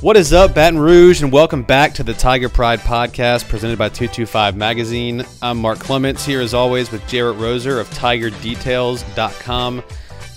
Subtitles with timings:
[0.00, 3.88] What is up, Baton Rouge, and welcome back to the Tiger Pride podcast presented by
[3.88, 5.24] 225 Magazine.
[5.42, 9.82] I'm Mark Clements here as always with Jarrett Roser of TigerDetails.com.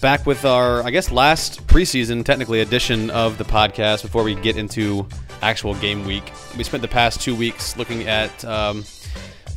[0.01, 4.57] Back with our, I guess, last preseason, technically, edition of the podcast before we get
[4.57, 5.07] into
[5.43, 6.31] actual game week.
[6.57, 8.83] We spent the past two weeks looking at um,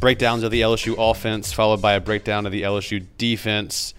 [0.01, 3.95] breakdowns of the LSU offense, followed by a breakdown of the LSU defense.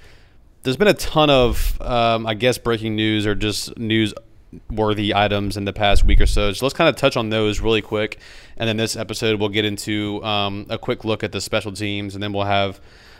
[0.62, 4.14] There's been a ton of, um, I guess, breaking news or just news
[4.70, 6.54] worthy items in the past week or so.
[6.54, 8.20] So let's kind of touch on those really quick.
[8.58, 12.16] And then this episode, we'll get into um, a quick look at the special teams,
[12.16, 12.80] and then we'll have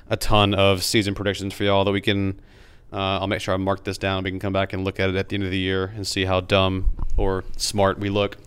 [0.10, 2.40] a ton of season predictions for y'all that we can.
[2.94, 4.24] Uh, I'll make sure I mark this down.
[4.24, 6.08] We can come back and look at it at the end of the year and
[6.08, 8.38] see how dumb or smart we look.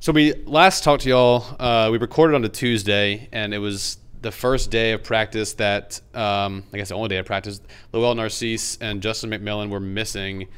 [0.00, 1.44] So we last talked to y'all.
[1.58, 6.00] Uh, we recorded on a Tuesday, and it was the first day of practice that
[6.14, 7.60] um, I guess the only day of practice.
[7.92, 10.48] Lowell Narcisse and Justin McMillan were missing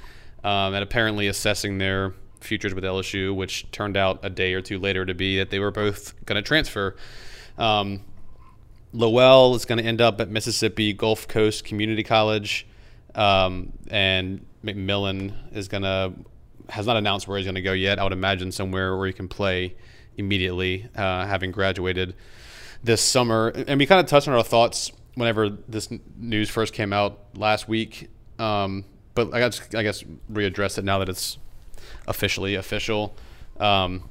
[0.44, 4.78] um, and apparently assessing their futures with LSU, which turned out a day or two
[4.78, 6.96] later to be that they were both going to transfer.
[7.56, 8.02] Um,
[8.92, 12.66] Lowell is going to end up at Mississippi Gulf Coast Community College,
[13.14, 16.12] um, and McMillan is going to
[16.68, 17.98] has not announced where he's going to go yet.
[17.98, 19.74] I would imagine somewhere where he can play
[20.18, 22.14] immediately, uh, having graduated
[22.82, 23.48] this summer.
[23.48, 27.68] And we kind of touched on our thoughts whenever this news first came out last
[27.68, 28.08] week.
[28.38, 28.84] Um,
[29.18, 31.38] but I guess I guess readdress it now that it's
[32.06, 33.16] officially official.
[33.58, 34.08] Um,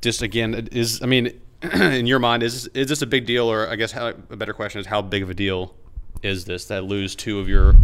[0.00, 3.68] just again, is I mean, in your mind, is is this a big deal, or
[3.68, 5.74] I guess how, a better question is how big of a deal
[6.22, 7.74] is this that lose two of your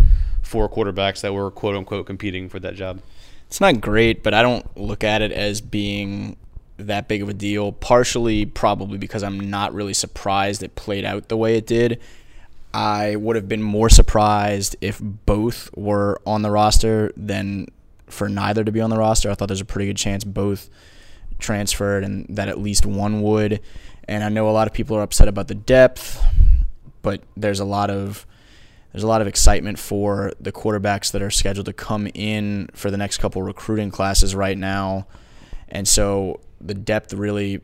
[0.42, 3.00] four quarterbacks that were quote unquote competing for that job?
[3.48, 6.36] It's not great, but I don't look at it as being
[6.76, 7.72] that big of a deal.
[7.72, 12.00] Partially, probably because I'm not really surprised it played out the way it did.
[12.72, 17.66] I would have been more surprised if both were on the roster than
[18.06, 19.30] for neither to be on the roster.
[19.30, 20.70] I thought there's a pretty good chance both
[21.38, 23.60] transferred and that at least one would.
[24.06, 26.22] And I know a lot of people are upset about the depth,
[27.02, 28.26] but there's a lot of
[28.92, 32.90] there's a lot of excitement for the quarterbacks that are scheduled to come in for
[32.90, 35.06] the next couple recruiting classes right now.
[35.68, 37.60] And so the depth really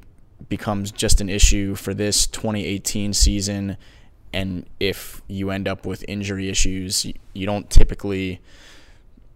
[0.48, 3.76] becomes just an issue for this 2018 season
[4.36, 8.42] and if you end up with injury issues, you don't typically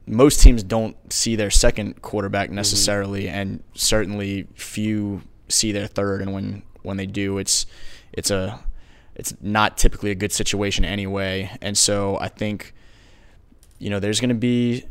[0.07, 2.57] most teams don't see their second quarterback mm-hmm.
[2.57, 3.35] necessarily mm-hmm.
[3.35, 7.65] and certainly few see their third and when when they do it's
[8.13, 8.63] it's a
[9.15, 12.75] it's not typically a good situation anyway and so I think
[13.79, 14.85] you know there's going to be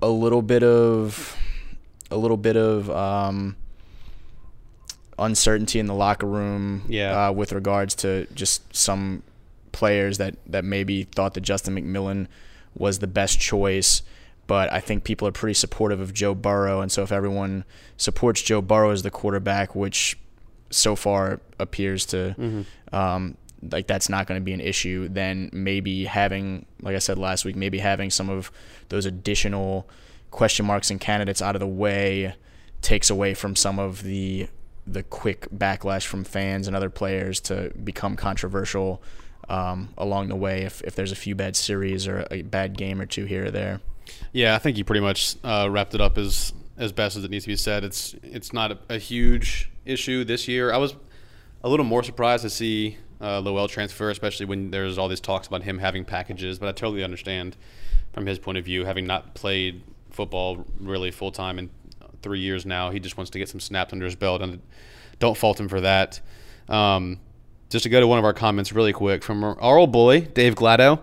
[0.00, 1.36] a little bit of
[2.10, 3.56] a little bit of um,
[5.18, 7.28] uncertainty in the locker room yeah.
[7.28, 9.22] uh, with regards to just some
[9.72, 12.28] players that that maybe thought that Justin McMillan
[12.74, 14.02] was the best choice.
[14.46, 17.64] But I think people are pretty supportive of Joe Burrow, and so if everyone
[17.96, 20.18] supports Joe Burrow as the quarterback, which
[20.70, 22.94] so far appears to mm-hmm.
[22.94, 23.36] um,
[23.70, 27.44] like that's not going to be an issue, then maybe having, like I said last
[27.44, 28.50] week, maybe having some of
[28.88, 29.88] those additional
[30.30, 32.34] question marks and candidates out of the way
[32.80, 34.48] takes away from some of the
[34.84, 39.00] the quick backlash from fans and other players to become controversial
[39.52, 43.00] um, along the way if, if there's a few bad series or a bad game
[43.00, 43.80] or two here or there.
[44.32, 47.30] Yeah, I think you pretty much uh, wrapped it up as as best as it
[47.30, 47.84] needs to be said.
[47.84, 50.72] It's it's not a, a huge issue this year.
[50.72, 50.96] I was
[51.62, 55.46] a little more surprised to see uh, Lowell transfer, especially when there's all these talks
[55.46, 56.58] about him having packages.
[56.58, 57.56] But I totally understand
[58.14, 61.68] from his point of view, having not played football really full time in
[62.22, 64.62] three years now, he just wants to get some snaps under his belt, and
[65.18, 66.20] don't fault him for that.
[66.70, 67.20] Um,
[67.72, 70.54] just to go to one of our comments really quick from our old boy Dave
[70.54, 71.00] Glado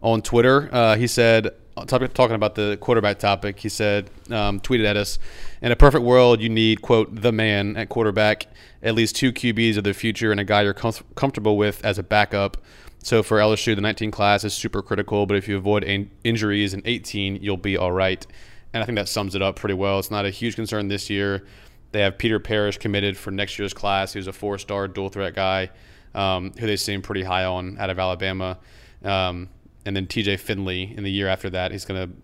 [0.00, 0.68] on Twitter.
[0.72, 1.50] Uh, he said,
[1.86, 5.18] talking about the quarterback topic, he said, um, tweeted at us,
[5.60, 8.46] in a perfect world, you need quote the man at quarterback,
[8.80, 11.98] at least two QBs of the future, and a guy you're com- comfortable with as
[11.98, 12.58] a backup.
[13.02, 16.74] So for LSU, the 19 class is super critical, but if you avoid in- injuries
[16.74, 18.24] in 18, you'll be all right.
[18.72, 19.98] And I think that sums it up pretty well.
[19.98, 21.44] It's not a huge concern this year.
[21.90, 24.12] They have Peter Parrish committed for next year's class.
[24.12, 25.70] He's a four-star dual threat guy
[26.14, 28.58] um, who they seem pretty high on out of Alabama.
[29.02, 29.48] Um,
[29.86, 32.16] and then TJ Finley in the year after that, he's going to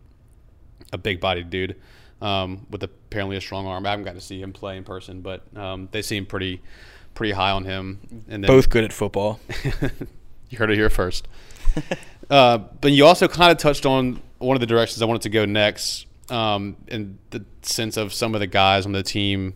[0.93, 1.77] a big bodied dude
[2.23, 3.87] um, with apparently a strong arm.
[3.87, 6.63] I haven't got to see him play in person, but um, they seem pretty
[7.15, 8.25] pretty high on him.
[8.29, 9.41] And then, both good at football.
[10.49, 11.29] you heard it here first.
[12.31, 15.29] uh, but you also kind of touched on one of the directions I wanted to
[15.29, 19.55] go next, um, in the sense of some of the guys on the team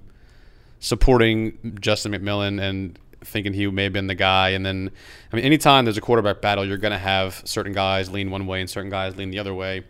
[0.81, 4.51] supporting Justin McMillan and thinking he may have been the guy.
[4.51, 4.91] And then,
[5.33, 8.47] I mean, anytime there's a quarterback battle, you're going to have certain guys lean one
[8.47, 9.85] way and certain guys lean the other way.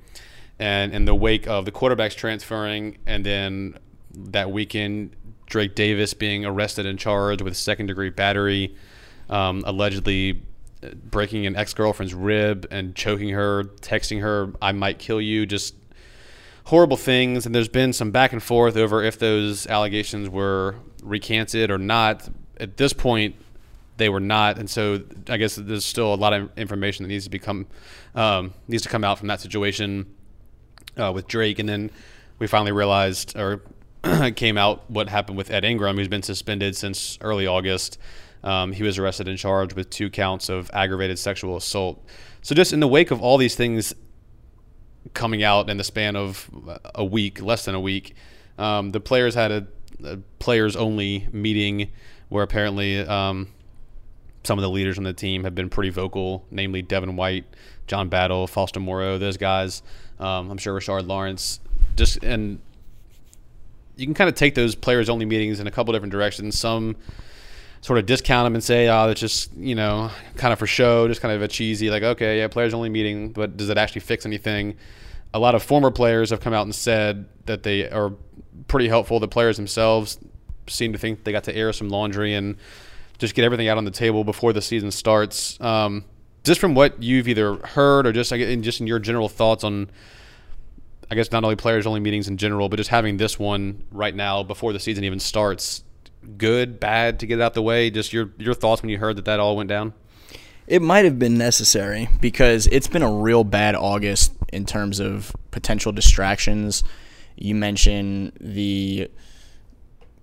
[0.58, 3.78] And in the wake of the quarterbacks transferring and then
[4.14, 5.16] that weekend,
[5.46, 8.74] Drake Davis being arrested and charged with second degree battery,
[9.28, 10.42] um, allegedly
[10.82, 15.46] uh, breaking an ex girlfriend's rib and choking her, texting her, I might kill you,
[15.46, 15.74] just
[16.64, 17.46] horrible things.
[17.46, 22.28] And there's been some back and forth over if those allegations were recanted or not.
[22.58, 23.36] At this point,
[23.96, 27.24] they were not, and so I guess there's still a lot of information that needs
[27.24, 27.66] to become
[28.14, 30.06] um, needs to come out from that situation
[30.96, 31.90] uh, with Drake, and then
[32.38, 33.62] we finally realized or
[34.36, 37.98] came out what happened with Ed Ingram, who's been suspended since early August.
[38.42, 42.04] Um, he was arrested and charged with two counts of aggravated sexual assault.
[42.42, 43.94] So just in the wake of all these things
[45.14, 46.50] coming out in the span of
[46.94, 48.14] a week, less than a week,
[48.58, 49.66] um, the players had a,
[50.04, 51.90] a players only meeting
[52.28, 53.48] where apparently um,
[54.44, 57.44] some of the leaders on the team have been pretty vocal, namely Devin White,
[57.86, 59.82] John Battle, Foster Moreau, those guys.
[60.18, 61.60] Um, I'm sure Rashard Lawrence.
[61.96, 62.60] Just and
[63.96, 66.58] you can kind of take those players only meetings in a couple different directions.
[66.58, 66.96] Some
[67.80, 71.06] sort of discount them and say, oh, it's just, you know, kind of for show,
[71.06, 74.00] just kind of a cheesy, like, okay, yeah, players only meeting, but does it actually
[74.00, 74.74] fix anything?
[75.34, 78.12] A lot of former players have come out and said that they are
[78.68, 79.20] pretty helpful.
[79.20, 80.18] The players themselves
[80.66, 82.56] seem to think they got to air some laundry and
[83.18, 85.60] just get everything out on the table before the season starts.
[85.60, 86.04] Um,
[86.44, 89.90] just from what you've either heard or just in just in your general thoughts on,
[91.10, 94.14] I guess not only players only meetings in general, but just having this one right
[94.14, 95.84] now before the season even starts.
[96.36, 97.90] Good, bad to get it out the way.
[97.90, 99.94] Just your your thoughts when you heard that that all went down.
[100.66, 105.34] It might have been necessary because it's been a real bad August in terms of
[105.50, 106.82] potential distractions.
[107.36, 109.10] You mentioned the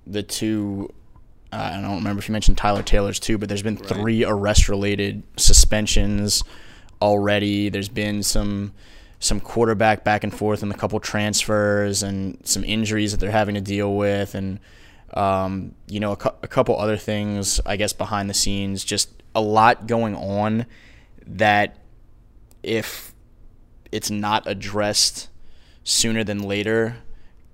[0.07, 0.94] the two
[1.53, 3.88] uh, I don't remember if you mentioned Tyler Taylor's too, but there's been right.
[3.88, 6.44] three arrest related suspensions
[7.01, 7.69] already.
[7.69, 8.74] There's been some
[9.19, 13.53] some quarterback back and forth and a couple transfers and some injuries that they're having
[13.53, 14.59] to deal with and
[15.13, 19.09] um, you know a, cu- a couple other things I guess behind the scenes just
[19.36, 20.65] a lot going on
[21.27, 21.77] that
[22.63, 23.13] if
[23.92, 25.30] it's not addressed
[25.83, 26.97] sooner than later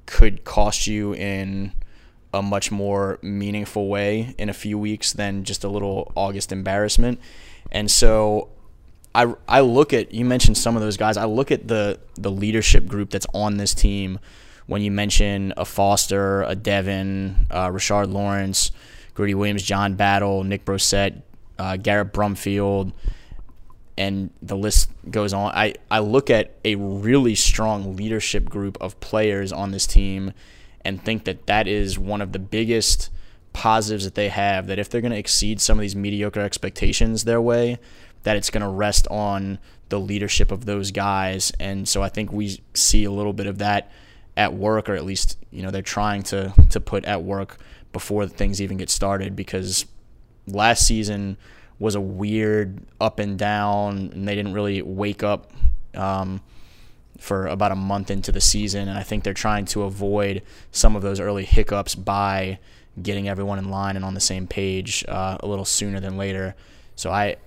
[0.05, 1.73] could cost you in
[2.38, 7.19] a much more meaningful way in a few weeks than just a little August embarrassment.
[7.72, 8.50] And so
[9.13, 11.18] I, I look at you mentioned some of those guys.
[11.18, 14.19] I look at the the leadership group that's on this team.
[14.68, 18.72] When you mention a Foster, a Devin, uh, Rashard Lawrence,
[19.16, 21.22] Greedy Williams, John Battle, Nick Brossette,
[21.57, 22.92] uh, Garrett Brumfield,
[23.98, 25.51] and the list goes on.
[25.56, 30.34] I, I look at a really strong leadership group of players on this team
[30.88, 33.10] and think that that is one of the biggest
[33.51, 34.68] positives that they have.
[34.68, 37.78] That if they're going to exceed some of these mediocre expectations their way,
[38.24, 41.51] that it's going to rest on the leadership of those guys.
[41.60, 43.92] And so I think we see a little bit of that
[44.38, 47.57] at work, or at least you know they're trying to to put at work
[47.92, 49.86] before things even get started because
[50.48, 51.36] last season
[51.80, 55.51] was a weird up and down, and they didn't really wake up.
[55.94, 56.42] Um,
[57.19, 60.95] for about a month into the season, and I think they're trying to avoid some
[60.95, 62.59] of those early hiccups by
[63.01, 66.55] getting everyone in line and on the same page uh, a little sooner than later.
[66.95, 67.37] So I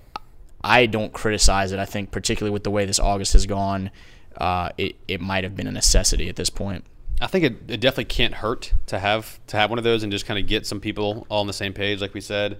[0.63, 1.79] I don't criticize it.
[1.79, 3.91] I think particularly with the way this August has gone,
[4.37, 6.85] uh, it it might have been a necessity at this point.
[7.19, 10.11] I think it, it definitely can't hurt to have to have one of those and
[10.11, 12.57] just kind of get some people all on the same page, like we said.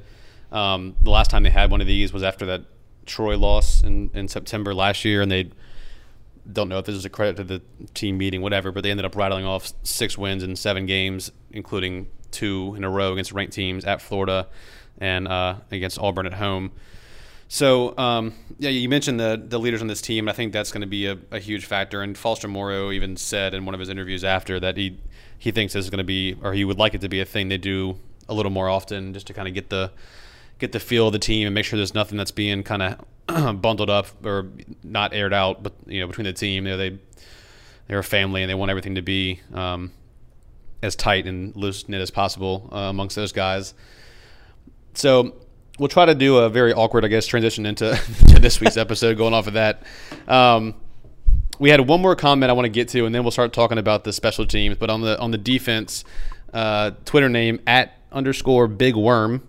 [0.51, 2.65] Um, the last time they had one of these was after that
[3.05, 5.49] Troy loss in, in September last year, and they
[6.51, 7.61] don't know if this is a credit to the
[7.93, 12.07] team meeting, whatever, but they ended up rattling off six wins in seven games, including
[12.31, 14.47] two in a row against ranked teams at Florida
[14.97, 16.71] and uh, against Auburn at home.
[17.47, 20.29] So, um, yeah, you mentioned the the leaders on this team.
[20.29, 22.01] I think that's going to be a, a, huge factor.
[22.01, 24.99] And Foster Moreau even said in one of his interviews after that he
[25.37, 27.25] he thinks this is going to be, or he would like it to be a
[27.25, 27.97] thing they do
[28.29, 29.91] a little more often, just to kind of get the
[30.59, 33.03] get the feel of the team and make sure there's nothing that's being kind of
[33.61, 34.49] bundled up or
[34.83, 36.97] not aired out, but you know between the team, you know, they
[37.87, 39.91] they're a family and they want everything to be um,
[40.81, 43.73] as tight and loose knit as possible uh, amongst those guys.
[44.93, 45.35] So
[45.79, 47.99] we'll try to do a very awkward, I guess, transition into
[48.39, 49.17] this week's episode.
[49.17, 49.83] Going off of that,
[50.27, 50.75] um,
[51.59, 53.77] we had one more comment I want to get to, and then we'll start talking
[53.77, 54.77] about the special teams.
[54.77, 56.03] But on the on the defense,
[56.53, 59.47] uh, Twitter name at underscore Big Worm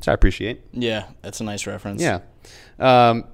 [0.00, 0.62] which I appreciate.
[0.72, 2.00] Yeah, that's a nice reference.
[2.00, 2.20] Yeah.
[2.80, 3.24] Um,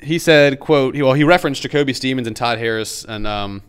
[0.00, 3.62] he said, "quote Well, he referenced Jacoby Stevens and Todd Harris and um,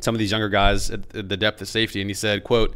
[0.00, 2.74] some of these younger guys at, the depth of safety, and he said, "quote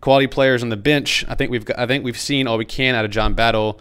[0.00, 1.24] Quality players on the bench.
[1.28, 3.80] I think we've got, I think we've seen all we can out of John Battle.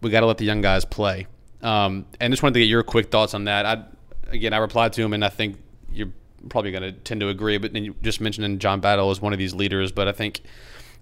[0.00, 1.26] We got to let the young guys play."
[1.62, 3.66] Um, and just wanted to get your quick thoughts on that.
[3.66, 3.84] I
[4.30, 5.58] again, I replied to him, and I think
[5.92, 6.12] you're
[6.48, 7.58] probably going to tend to agree.
[7.58, 10.40] But then you just mentioning John Battle as one of these leaders, but I think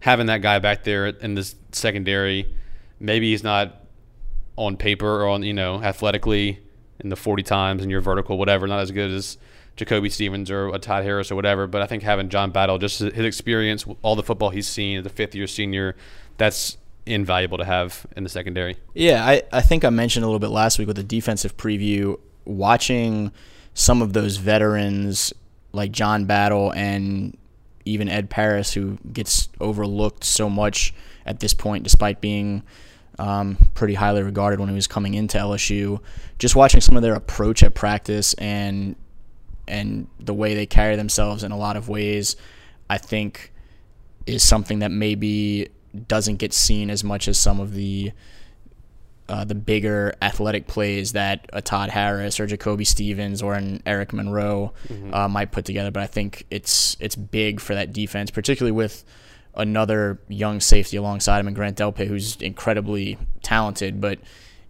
[0.01, 2.53] having that guy back there in this secondary,
[3.01, 3.78] maybe he's not
[4.59, 6.59] on paper or on you know athletically
[7.01, 9.39] in the 40 times and your vertical whatever, not as good as
[9.77, 11.67] Jacoby Stevens or a Todd Harris or whatever.
[11.67, 15.07] But I think having John Battle, just his experience, all the football he's seen as
[15.07, 15.95] a fifth year senior,
[16.37, 18.77] that's invaluable to have in the secondary.
[18.95, 22.19] Yeah, I, I think I mentioned a little bit last week with the defensive preview,
[22.45, 23.33] watching
[23.75, 25.33] some of those veterans
[25.73, 27.37] like John Battle and
[27.85, 30.93] even Ed Paris, who gets overlooked so much
[31.25, 32.65] at this point, despite being
[33.19, 36.01] um, pretty highly regarded when he was coming into LSU.
[36.39, 38.97] Just watching some of their approach at practice and
[39.67, 42.37] and the way they carry themselves in a lot of ways,
[42.89, 43.53] I think
[44.27, 45.69] is something that maybe
[46.07, 48.13] doesn't get seen as much as some of the
[49.29, 54.15] uh, the bigger athletic plays that a Todd Harris or Jacoby Stevens or an Eric
[54.15, 55.13] Monroe mm-hmm.
[55.13, 55.91] uh, might put together.
[55.91, 59.05] But I think it's it's big for that defense, particularly with
[59.59, 64.19] another young safety alongside him, and Grant Delpit, who's incredibly talented, but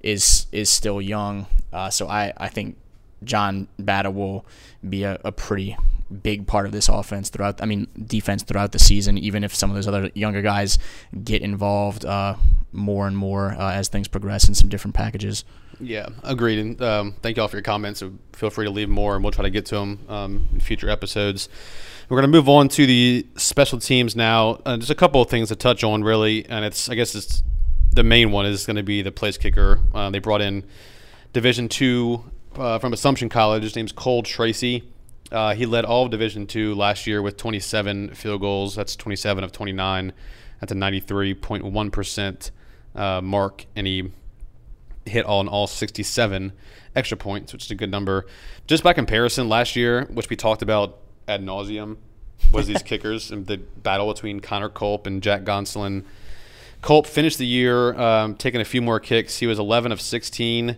[0.03, 1.47] is is still young.
[1.73, 2.77] Uh, so I, I think
[3.23, 4.47] John Battle will
[4.89, 5.77] be a, a, pretty
[6.23, 7.63] big part of this offense throughout.
[7.63, 9.19] I mean, defense throughout the season.
[9.19, 10.79] Even if some of those other younger guys
[11.25, 12.37] get involved uh,
[12.73, 15.45] more and more uh, as things progress in some different packages.
[15.81, 16.59] Yeah, agreed.
[16.59, 18.03] And um, thank you all for your comments.
[18.33, 20.89] Feel free to leave more, and we'll try to get to them um, in future
[20.89, 21.49] episodes.
[22.09, 24.61] We're going to move on to the special teams now.
[24.65, 27.43] Uh, just a couple of things to touch on, really, and it's I guess it's
[27.93, 29.81] the main one is going to be the place kicker.
[29.95, 30.65] Uh, they brought in
[31.33, 32.25] Division two
[32.57, 33.63] uh, from Assumption College.
[33.63, 34.85] His name's Cole Tracy.
[35.31, 38.75] Uh, he led all of Division two last year with 27 field goals.
[38.75, 40.13] That's 27 of 29.
[40.61, 42.51] That's a 93.1 percent
[42.95, 44.11] uh, mark, and he
[45.09, 46.53] hit on all 67
[46.95, 48.27] extra points, which is a good number.
[48.67, 51.97] Just by comparison, last year, which we talked about ad nauseum
[52.53, 56.05] was these kickers and the battle between Connor Culp and Jack Gonsoulin.
[56.83, 59.39] Culp finished the year um, taking a few more kicks.
[59.39, 60.77] He was 11 of 16,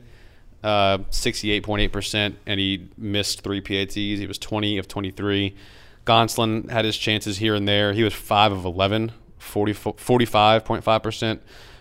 [0.62, 3.94] uh, 68.8%, and he missed three PATs.
[3.94, 5.54] He was 20 of 23.
[6.06, 7.92] Gonsolin had his chances here and there.
[7.92, 11.40] He was 5 of 11, 40, 45.5%,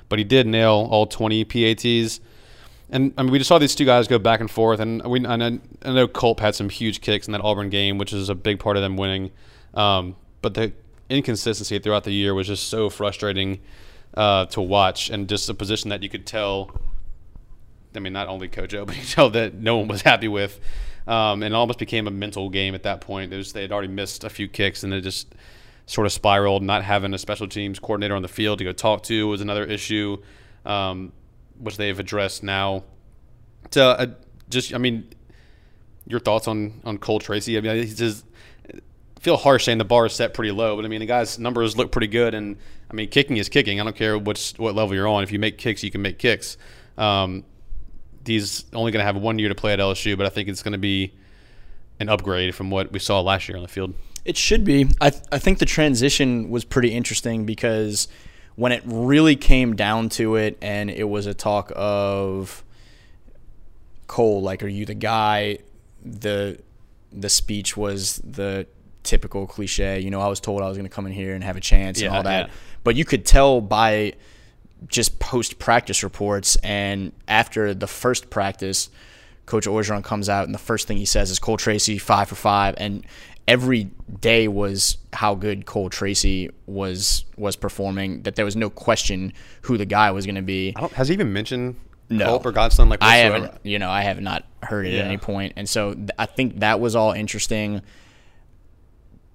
[0.10, 2.20] but he did nail all 20 PATs
[2.92, 5.26] and I mean, we just saw these two guys go back and forth, and we
[5.26, 8.30] I know, I know Culp had some huge kicks in that Auburn game, which is
[8.30, 9.32] a big part of them winning.
[9.74, 10.74] Um, but the
[11.10, 13.60] inconsistency throughout the year was just so frustrating
[14.16, 16.72] uh, to watch, and just a position that you could tell.
[17.96, 20.60] I mean, not only Coach O, but you tell that no one was happy with,
[21.08, 23.32] um, and it almost became a mental game at that point.
[23.32, 25.36] Was, they had already missed a few kicks, and it just
[25.86, 26.64] sort of spiraled.
[26.64, 29.64] Not having a special teams coordinator on the field to go talk to was another
[29.64, 30.18] issue.
[30.66, 31.12] Um,
[31.60, 32.84] which they've addressed now.
[33.72, 34.08] To uh,
[34.50, 35.08] just, I mean,
[36.08, 37.58] your thoughts on on Cole Tracy?
[37.58, 38.26] I mean, he's just
[39.20, 41.78] feel harsh saying the bar is set pretty low, but I mean the guy's numbers
[41.78, 42.58] look pretty good, and
[42.90, 43.80] I mean kicking is kicking.
[43.80, 45.24] I don't care which what level you're on.
[45.24, 46.58] If you make kicks, you can make kicks.
[46.98, 47.44] Um,
[48.26, 50.64] he's only going to have one year to play at LSU, but I think it's
[50.64, 51.14] going to be
[52.00, 53.94] an upgrade from what we saw last year on the field.
[54.26, 54.88] It should be.
[55.02, 58.08] I th- I think the transition was pretty interesting because
[58.60, 62.62] when it really came down to it and it was a talk of
[64.06, 65.60] Cole, like, are you the guy?
[66.04, 66.60] The
[67.10, 68.68] the speech was the
[69.04, 70.02] typical cliche.
[70.02, 71.62] You know, I was told I was going to come in here and have a
[71.62, 72.48] chance yeah, and all that.
[72.48, 72.54] Yeah.
[72.84, 74.16] But you could tell by
[74.88, 78.90] just post practice reports and after the first practice,
[79.46, 82.36] Coach Orgeron comes out and the first thing he says is Cole Tracy five for
[82.36, 83.06] five, and
[83.50, 83.90] every
[84.20, 88.22] day was how good Cole Tracy was was performing.
[88.24, 90.74] That there was no question who the guy was going to be.
[90.94, 91.76] has he even mentioned
[92.10, 92.26] no.
[92.26, 92.90] Culp or Gonsoulin?
[92.90, 95.00] Like I haven't, you know, I have not heard it yeah.
[95.02, 97.82] at any point, and so th- I think that was all interesting.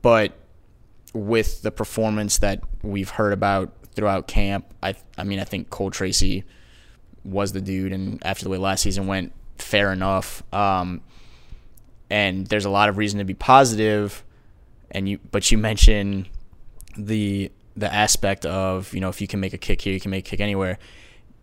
[0.01, 0.33] But
[1.13, 5.91] with the performance that we've heard about throughout camp, I I mean, I think Cole
[5.91, 6.45] Tracy
[7.25, 10.43] was the dude, and after the way last season went, fair enough.
[10.53, 11.01] Um,
[12.11, 14.25] and there's a lot of reason to be positive.
[14.91, 16.27] And you but you mention
[16.97, 20.11] the the aspect of you know if you can make a kick here you can
[20.11, 20.79] make a kick anywhere.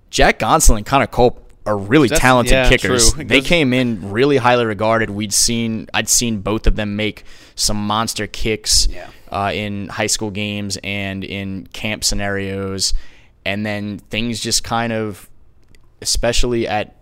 [0.10, 3.14] Jack gonsoulin and connor culp are really That's, talented yeah, kickers.
[3.14, 5.10] They came in really highly regarded.
[5.10, 7.24] We'd seen i'd seen both of them make
[7.56, 9.10] some monster kicks yeah.
[9.32, 12.94] uh, in high school games and in camp scenarios.
[13.46, 15.30] And then things just kind of
[16.02, 16.96] especially at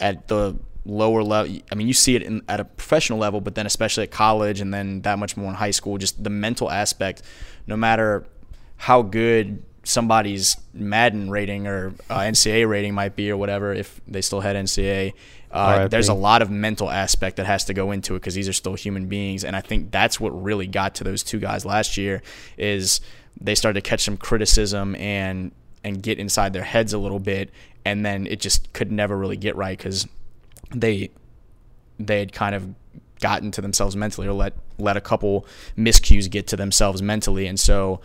[0.00, 1.56] at the lower level.
[1.70, 4.60] I mean, you see it in, at a professional level, but then especially at college,
[4.60, 5.98] and then that much more in high school.
[5.98, 7.22] Just the mental aspect.
[7.66, 8.24] No matter
[8.76, 14.20] how good somebody's Madden rating or uh, NCAA rating might be, or whatever, if they
[14.22, 15.14] still had NCAA,
[15.50, 18.48] Uh, there's a lot of mental aspect that has to go into it because these
[18.50, 21.64] are still human beings, and I think that's what really got to those two guys
[21.64, 22.22] last year
[22.58, 23.00] is
[23.40, 25.52] they started to catch some criticism and
[25.84, 27.48] and get inside their heads a little bit,
[27.84, 30.06] and then it just could never really get right because
[30.70, 31.10] they
[31.98, 32.68] they had kind of
[33.20, 35.46] gotten to themselves mentally or let let a couple
[35.76, 38.00] miscues get to themselves mentally and so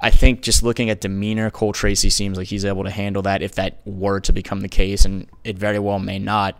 [0.00, 3.42] I think just looking at demeanor, Cole Tracy seems like he's able to handle that
[3.42, 6.56] if that were to become the case, and it very well may not.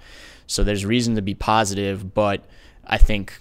[0.48, 2.44] So there's reason to be positive, but
[2.84, 3.38] I think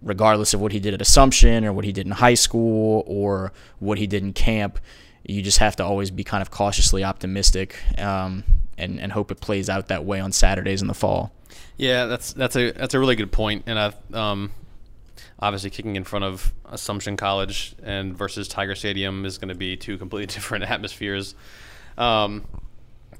[0.00, 3.52] regardless of what he did at Assumption or what he did in high school or
[3.78, 4.80] what he did in camp,
[5.24, 8.42] you just have to always be kind of cautiously optimistic um,
[8.82, 11.32] and and hope it plays out that way on Saturdays in the fall.
[11.76, 14.52] Yeah, that's that's a that's a really good point, and I um,
[15.38, 19.76] obviously kicking in front of Assumption College and versus Tiger Stadium is going to be
[19.76, 21.34] two completely different atmospheres.
[21.98, 22.46] Um,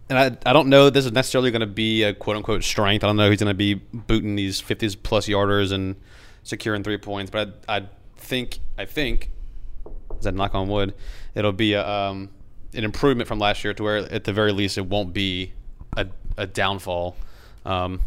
[0.09, 3.05] and I, I don't know this is necessarily going to be a quote unquote strength.
[3.05, 5.97] I don't know he's going to be booting these 50s plus yarders and
[6.43, 9.31] securing three points, but I, I think I think
[10.17, 10.95] is that knock on wood,
[11.35, 12.31] it'll be a, um,
[12.75, 15.53] an improvement from last year to where at the very least it won't be
[15.97, 17.17] a, a downfall
[17.67, 18.01] um,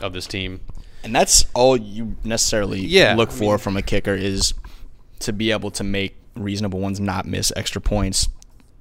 [0.00, 0.60] of this team.
[1.04, 4.54] And that's all you necessarily Yeah, look I for mean- from a kicker is
[5.20, 8.28] to be able to make reasonable ones not miss extra points.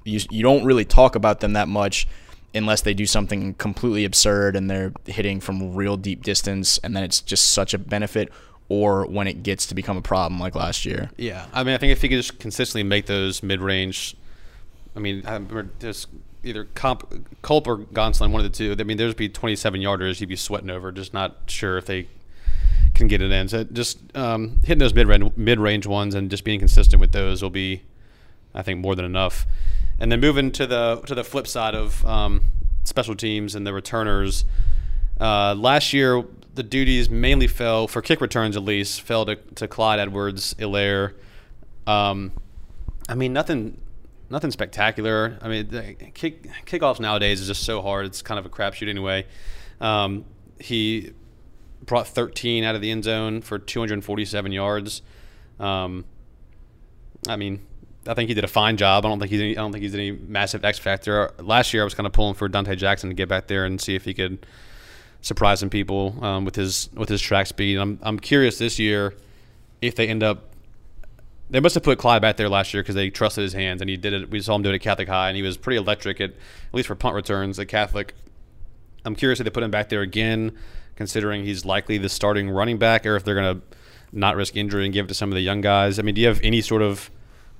[0.04, 2.08] You you don't really talk about them that much
[2.54, 7.04] unless they do something completely absurd and they're hitting from real deep distance and then
[7.04, 8.32] it's just such a benefit
[8.70, 11.10] or when it gets to become a problem like last year.
[11.18, 14.16] Yeah, I mean, I think if he could just consistently make those mid-range,
[14.96, 15.24] I mean,
[15.80, 16.08] there's
[16.44, 18.76] either Comp, Culp or Gonsoulin, one of the two.
[18.80, 22.08] I mean, there's be 27 yarders you'd be sweating over, just not sure if they
[22.94, 23.48] can get it in.
[23.48, 27.50] So just um, hitting those mid-range, mid-range ones and just being consistent with those will
[27.50, 27.82] be,
[28.54, 29.46] I think, more than enough.
[30.00, 32.44] And then moving to the to the flip side of um,
[32.84, 34.46] special teams and the returners.
[35.20, 36.24] Uh, last year,
[36.56, 41.14] the duties mainly fell for kick returns, at least, fell to, to Clyde Edwards, Helaire.
[41.88, 42.32] Um,
[43.08, 43.80] I mean, nothing,
[44.30, 45.38] nothing spectacular.
[45.42, 45.68] I mean,
[46.14, 48.06] kick kickoffs nowadays is just so hard.
[48.06, 49.26] It's kind of a crapshoot anyway.
[49.80, 50.26] Um,
[50.60, 51.12] he
[51.86, 55.02] brought 13 out of the end zone for 247 yards.
[55.60, 56.06] Um,
[57.28, 57.66] I mean,
[58.08, 59.06] I think he did a fine job.
[59.06, 61.34] I don't think he's any, I don't think he's any massive X factor.
[61.40, 63.80] Last year, I was kind of pulling for Dante Jackson to get back there and
[63.82, 64.46] see if he could
[65.22, 67.78] surprise some people um, with his with his track speed.
[67.78, 69.16] I'm I'm curious this year
[69.82, 70.52] if they end up.
[71.50, 73.90] They must have put Clyde back there last year because they trusted his hands, and
[73.90, 74.30] he did it.
[74.32, 76.74] We saw him do it at Catholic High, and he was pretty electric at at
[76.74, 78.16] least for punt returns at Catholic.
[79.06, 80.58] I'm curious if they put him back there again,
[80.96, 83.78] considering he's likely the starting running back, or if they're going to
[84.12, 86.00] not risk injury and give it to some of the young guys.
[86.00, 87.12] I mean, do you have any sort of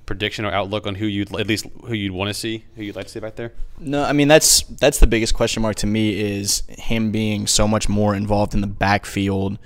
[0.06, 2.96] prediction or outlook on who you'd at least who you'd want to see, who you'd
[2.96, 3.52] like to see back there?
[3.78, 7.68] No, I mean that's that's the biggest question mark to me is him being so
[7.68, 9.58] much more involved in the backfield.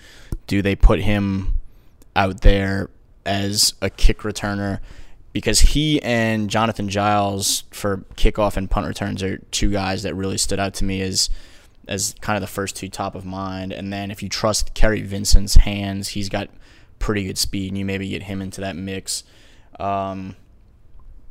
[0.46, 1.54] Do they put him
[2.16, 2.90] out there
[3.26, 4.80] as a kick returner?
[5.32, 10.38] Because he and Jonathan Giles for kickoff and punt returns are two guys that really
[10.38, 11.30] stood out to me as
[11.88, 13.72] as kind of the first two top of mind.
[13.72, 16.48] And then if you trust Kary Vincent's hands, he's got
[16.98, 19.24] pretty good speed, and you maybe get him into that mix.
[19.78, 20.36] Um,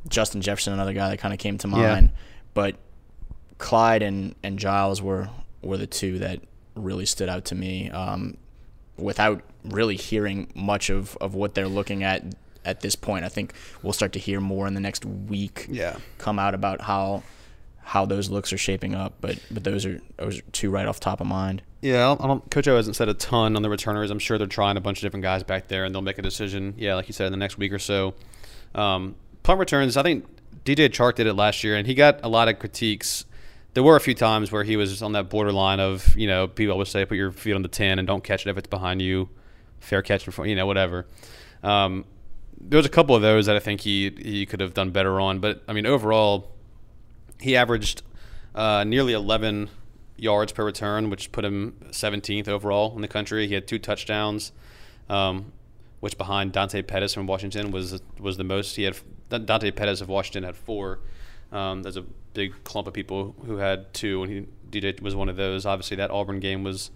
[0.08, 1.74] Justin Jefferson, another guy that kind of came to Yeah.
[1.74, 2.10] mind,
[2.54, 2.76] but
[3.58, 5.28] Clyde and, and Giles were
[5.62, 6.40] were the two that
[6.74, 7.90] really stood out to me.
[7.90, 8.36] Um,
[9.00, 12.24] without really hearing much of, of what they're looking at
[12.64, 15.66] at this point, I think we'll start to hear more in the next week.
[15.70, 15.96] Yeah.
[16.18, 17.22] come out about how
[17.82, 19.14] how those looks are shaping up.
[19.20, 21.62] But but those are those are two right off top of mind.
[21.80, 24.10] Yeah, I don't, Coach O hasn't said a ton on the returners.
[24.10, 26.22] I'm sure they're trying a bunch of different guys back there, and they'll make a
[26.22, 26.74] decision.
[26.76, 28.14] Yeah, like you said, in the next week or so.
[28.74, 29.96] Um, punt returns.
[29.96, 30.26] I think
[30.64, 33.24] DJ Chark did it last year, and he got a lot of critiques.
[33.74, 36.72] There were a few times where he was on that borderline of, you know, people
[36.72, 39.00] always say put your feet on the ten and don't catch it if it's behind
[39.00, 39.28] you,
[39.78, 41.06] fair catch front, you know, whatever.
[41.62, 42.04] Um,
[42.60, 45.20] there was a couple of those that I think he he could have done better
[45.20, 46.50] on, but I mean overall,
[47.40, 48.02] he averaged
[48.54, 49.70] uh, nearly 11
[50.16, 53.46] yards per return, which put him 17th overall in the country.
[53.46, 54.52] He had two touchdowns,
[55.08, 55.52] um,
[56.00, 58.76] which behind Dante Pettis from Washington was was the most.
[58.76, 58.96] He had
[59.28, 61.00] Dante Pettis of Washington had four.
[61.52, 65.28] Um, there's a big clump of people who had two, and he DJ was one
[65.28, 65.66] of those.
[65.66, 66.90] Obviously, that Auburn game was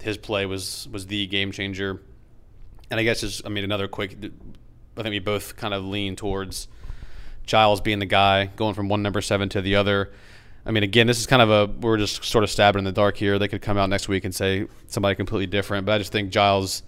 [0.00, 2.02] his play was was the game changer.
[2.90, 4.16] And I guess just I mean another quick.
[4.96, 6.68] I think we both kind of lean towards
[7.44, 10.12] Giles being the guy, going from one number seven to the other.
[10.64, 12.92] I mean, again, this is kind of a we're just sort of stabbing in the
[12.92, 13.38] dark here.
[13.38, 16.30] They could come out next week and say somebody completely different, but I just think
[16.30, 16.82] Giles,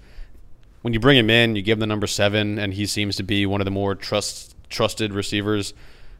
[0.82, 3.22] when you bring him in, you give him the number seven, and he seems to
[3.22, 5.74] be one of the more trust trusted receivers.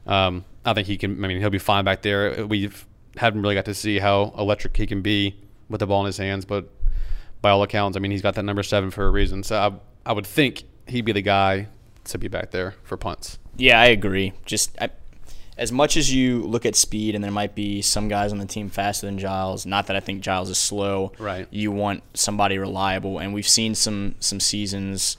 [0.08, 1.24] Um, I think he can.
[1.24, 2.46] I mean, he'll be fine back there.
[2.46, 5.36] We've haven't really got to see how electric he can be
[5.68, 6.68] with the ball in his hands, but
[7.40, 9.42] by all accounts, I mean he's got that number seven for a reason.
[9.42, 9.56] So
[10.04, 11.68] I, I would think he'd be the guy
[12.04, 13.38] to be back there for punts.
[13.56, 14.32] Yeah, I agree.
[14.44, 14.90] Just I,
[15.56, 18.46] as much as you look at speed, and there might be some guys on the
[18.46, 19.66] team faster than Giles.
[19.66, 21.12] Not that I think Giles is slow.
[21.18, 21.46] Right.
[21.50, 25.16] You want somebody reliable, and we've seen some some seasons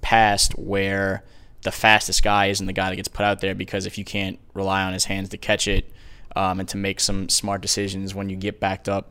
[0.00, 1.24] past where
[1.64, 4.38] the fastest guy isn't the guy that gets put out there because if you can't
[4.54, 5.90] rely on his hands to catch it
[6.36, 9.10] um, and to make some smart decisions when you get backed up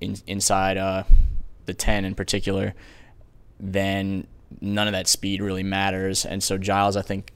[0.00, 1.04] in, inside uh,
[1.66, 2.74] the 10 in particular,
[3.60, 4.26] then
[4.60, 6.24] none of that speed really matters.
[6.26, 7.32] And so Giles, I think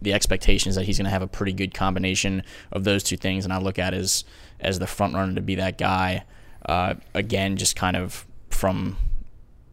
[0.00, 3.16] the expectation is that he's going to have a pretty good combination of those two
[3.16, 4.24] things, and I look at as
[4.58, 6.24] as the front runner to be that guy.
[6.66, 8.96] Uh, again, just kind of from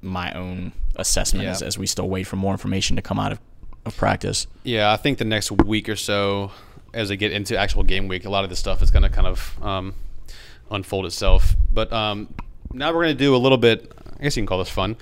[0.02, 1.52] my own assessment Yeah.
[1.52, 3.38] as, as we still wait for more information to come out of,
[3.86, 4.48] of practice.
[4.63, 6.52] Yeah, I think the next week or so,
[6.94, 9.10] as they get into actual game week, a lot of this stuff is going to
[9.10, 9.94] kind of um,
[10.72, 11.56] unfold itself.
[11.74, 12.34] But um,
[12.74, 13.92] now we're going to do a little bit.
[14.20, 14.98] I guess you can call this fun.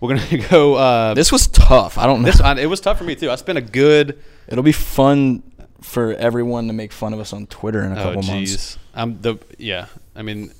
[0.00, 0.74] We're going to go.
[0.74, 1.98] Uh, This was tough.
[1.98, 2.26] I don't know.
[2.26, 3.30] this I, it was tough for me too.
[3.30, 4.20] I spent a good.
[4.48, 5.42] It'll be fun
[5.80, 8.78] for everyone to make fun of us on Twitter in a Oh couple months.
[8.94, 9.86] I'm the yeah.
[10.14, 10.52] I mean,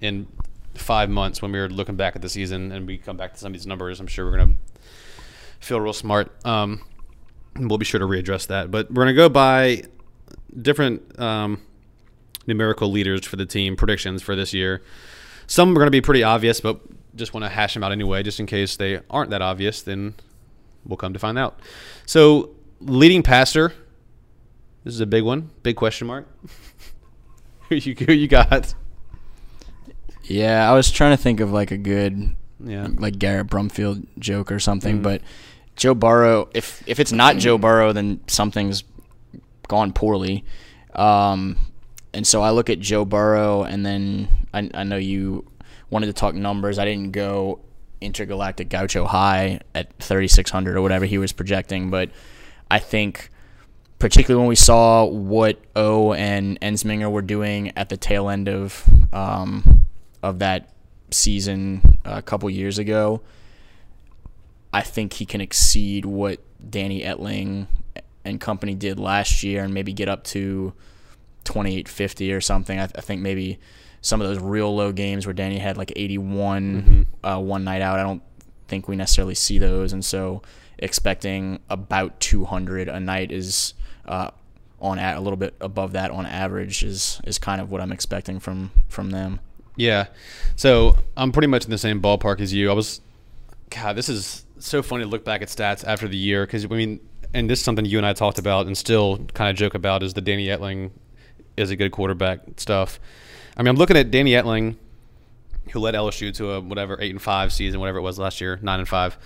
[0.00, 0.26] in
[0.74, 3.38] five months when we were looking back at the season and we come back to
[3.38, 4.54] some of these numbers, I'm sure we're gonna
[5.60, 6.30] feel real smart.
[6.46, 6.82] Um,
[7.58, 8.70] we'll be sure to readdress that.
[8.70, 9.82] But we're gonna go by
[10.60, 11.60] different um,
[12.46, 14.82] numerical leaders for the team predictions for this year.
[15.46, 16.80] Some are gonna be pretty obvious, but
[17.16, 19.82] just want to hash them out anyway, just in case they aren't that obvious.
[19.82, 20.14] Then
[20.86, 21.58] we'll come to find out.
[22.06, 23.72] So leading passer.
[24.84, 25.50] This is a big one.
[25.62, 26.26] Big question mark.
[27.68, 28.72] who you who you got?
[30.24, 32.88] Yeah, I was trying to think of like a good Yeah.
[32.98, 35.02] like Garrett Brumfield joke or something, Mm.
[35.02, 35.22] but
[35.78, 38.84] Joe Burrow, if if it's not Joe Burrow, then something's
[39.68, 40.44] gone poorly.
[40.94, 41.56] Um,
[42.12, 45.46] and so I look at Joe Burrow, and then I, I know you
[45.88, 46.78] wanted to talk numbers.
[46.78, 47.60] I didn't go
[48.00, 52.10] intergalactic Gaucho high at 3600 or whatever he was projecting, but
[52.70, 53.30] I think
[54.00, 58.84] particularly when we saw what O and Ensminger were doing at the tail end of
[59.12, 59.86] um,
[60.24, 60.70] of that
[61.12, 63.20] season a couple years ago,
[64.72, 67.66] I think he can exceed what Danny Etling
[68.24, 70.72] and company did last year and maybe get up to
[71.44, 72.78] 2850 or something.
[72.78, 73.58] I, I think maybe
[74.00, 77.98] some of those real low games where Danny had like 81 uh, one night out.
[77.98, 78.22] I don't
[78.68, 80.42] think we necessarily see those, and so
[80.78, 83.74] expecting about 200 a night is
[84.06, 84.30] uh,
[84.80, 87.92] on a, a little bit above that on average is is kind of what I'm
[87.92, 89.40] expecting from from them.
[89.76, 90.06] Yeah.
[90.56, 92.68] So I'm pretty much in the same ballpark as you.
[92.68, 93.00] I was,
[93.70, 96.68] God, this is so funny to look back at stats after the year because I
[96.68, 97.00] mean,
[97.34, 100.02] and this is something you and I talked about and still kind of joke about
[100.02, 100.90] is the Danny Etling
[101.56, 103.00] is a good quarterback stuff.
[103.56, 104.76] I mean, I'm looking at Danny Etling,
[105.70, 108.58] who led LSU to a whatever eight and five season, whatever it was last year,
[108.62, 109.18] nine and five.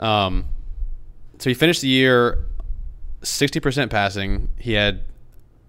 [0.00, 0.46] Um,
[1.38, 2.44] so he finished the year
[3.22, 4.48] 60% passing.
[4.58, 5.02] He had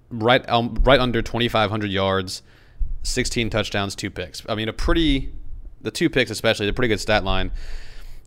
[0.10, 2.41] right um, right under 2,500 yards,
[3.04, 4.43] 16 touchdowns, two picks.
[4.50, 5.32] I mean, a pretty
[5.82, 7.52] the two picks especially, a pretty good stat line.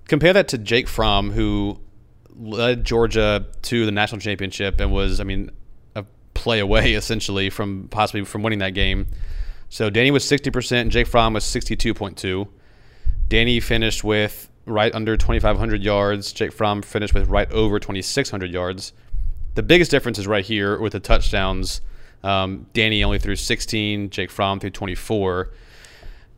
[0.09, 1.81] Compare that to Jake Fromm, who
[2.37, 5.51] led Georgia to the national championship and was, I mean,
[5.95, 9.07] a play away essentially from possibly from winning that game.
[9.69, 12.47] So Danny was 60%, and Jake Fromm was 62.2.
[13.29, 16.33] Danny finished with right under 2,500 yards.
[16.33, 18.93] Jake Fromm finished with right over 2,600 yards.
[19.55, 21.81] The biggest difference is right here with the touchdowns.
[22.23, 24.11] Um, Danny only threw 16.
[24.11, 25.51] Jake Fromm threw 24.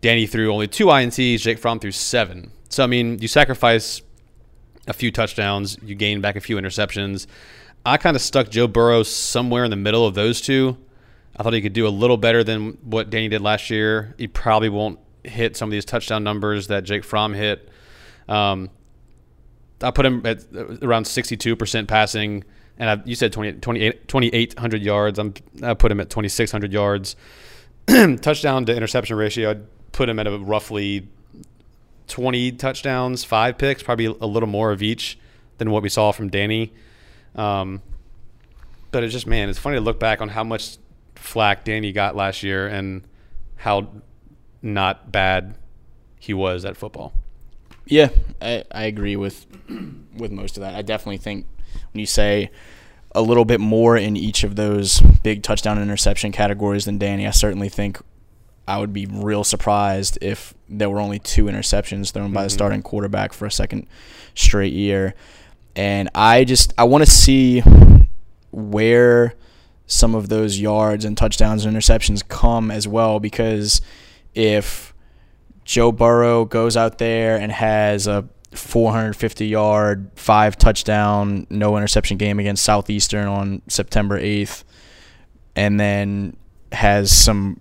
[0.05, 1.41] Danny threw only two ints.
[1.41, 2.53] Jake Fromm threw seven.
[2.69, 4.03] So I mean, you sacrifice
[4.87, 7.27] a few touchdowns, you gain back a few interceptions.
[7.87, 10.77] I kind of stuck Joe Burrow somewhere in the middle of those two.
[11.35, 14.15] I thought he could do a little better than what Danny did last year.
[14.19, 17.71] He probably won't hit some of these touchdown numbers that Jake Fromm hit.
[18.29, 18.69] Um,
[19.81, 20.45] I put him at
[20.83, 22.45] around 62% passing,
[22.79, 25.19] and I, you said 20, 28 2,800 yards.
[25.19, 27.17] I'm, I put him at 2,600 yards.
[28.21, 31.09] touchdown to interception ratio, I'd put him at a roughly
[32.09, 35.19] 20 touchdowns, five picks, probably a little more of each
[35.59, 36.73] than what we saw from Danny.
[37.35, 37.81] Um,
[38.91, 40.77] but it's just, man, it's funny to look back on how much
[41.15, 43.03] flack Danny got last year and
[43.57, 43.89] how
[44.63, 45.57] not bad
[46.19, 47.13] he was at football.
[47.87, 48.09] Yeah,
[48.41, 49.47] I, I agree with
[50.17, 50.75] with most of that.
[50.75, 51.47] I definitely think
[51.93, 52.51] when you say
[53.15, 57.31] a little bit more in each of those big touchdown interception categories than Danny, I
[57.31, 58.01] certainly think
[58.67, 62.55] I would be real surprised if there were only two interceptions thrown by the mm-hmm.
[62.55, 63.87] starting quarterback for a second
[64.35, 65.15] straight year.
[65.77, 67.63] And I just I want to see
[68.51, 69.35] where
[69.87, 73.83] some of those yards and touchdowns and interceptions come as well because
[74.35, 74.95] if
[75.65, 82.39] Joe Burrow goes out there and has a 450 yard, five touchdown, no interception game
[82.39, 84.65] against Southeastern on September 8th,
[85.57, 86.37] and then
[86.73, 87.61] has some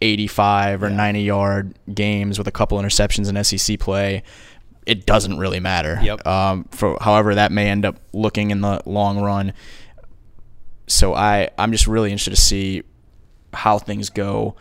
[0.00, 0.96] 85 or Yeah.
[0.96, 4.22] 90 yard games with a couple interceptions in SEC play,
[4.86, 5.98] it doesn't really matter.
[6.02, 6.26] Yep.
[6.26, 9.52] Um, for however that may end up looking in the long run.
[10.86, 12.82] So I I'm just really interested to see
[13.52, 14.56] how things go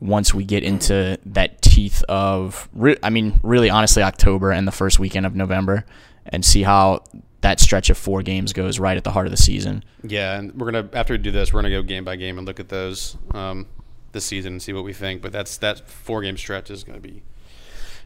[0.00, 4.72] once we get into that teeth of re- I mean really honestly October and the
[4.72, 5.84] first weekend of November
[6.26, 7.02] and see how
[7.40, 9.84] that stretch of four games goes right at the heart of the season.
[10.02, 12.46] Yeah, and we're gonna after we do this, we're gonna go game by game and
[12.46, 13.66] look at those um,
[14.14, 15.20] this season and see what we think.
[15.20, 17.22] But that's that four game stretch is gonna be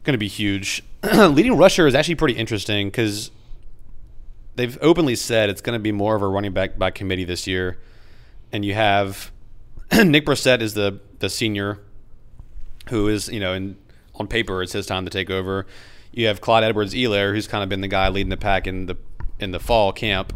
[0.03, 0.83] gonna be huge.
[1.15, 3.31] Leading rusher is actually pretty interesting because
[4.57, 7.79] they've openly said it's gonna be more of a running back by committee this year,
[8.51, 9.31] and you have
[9.93, 11.79] Nick Brossette is the the senior
[12.91, 13.77] who is you know in
[14.15, 15.67] on paper it's his time to take over.
[16.11, 18.87] You have Clyde Edwards Helaire, who's kind of been the guy leading the pack in
[18.87, 18.97] the
[19.39, 20.33] in the fall camp,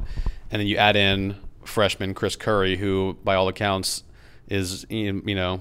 [0.51, 4.05] and then you add in freshman Chris Curry, who by all accounts
[4.53, 5.61] is you know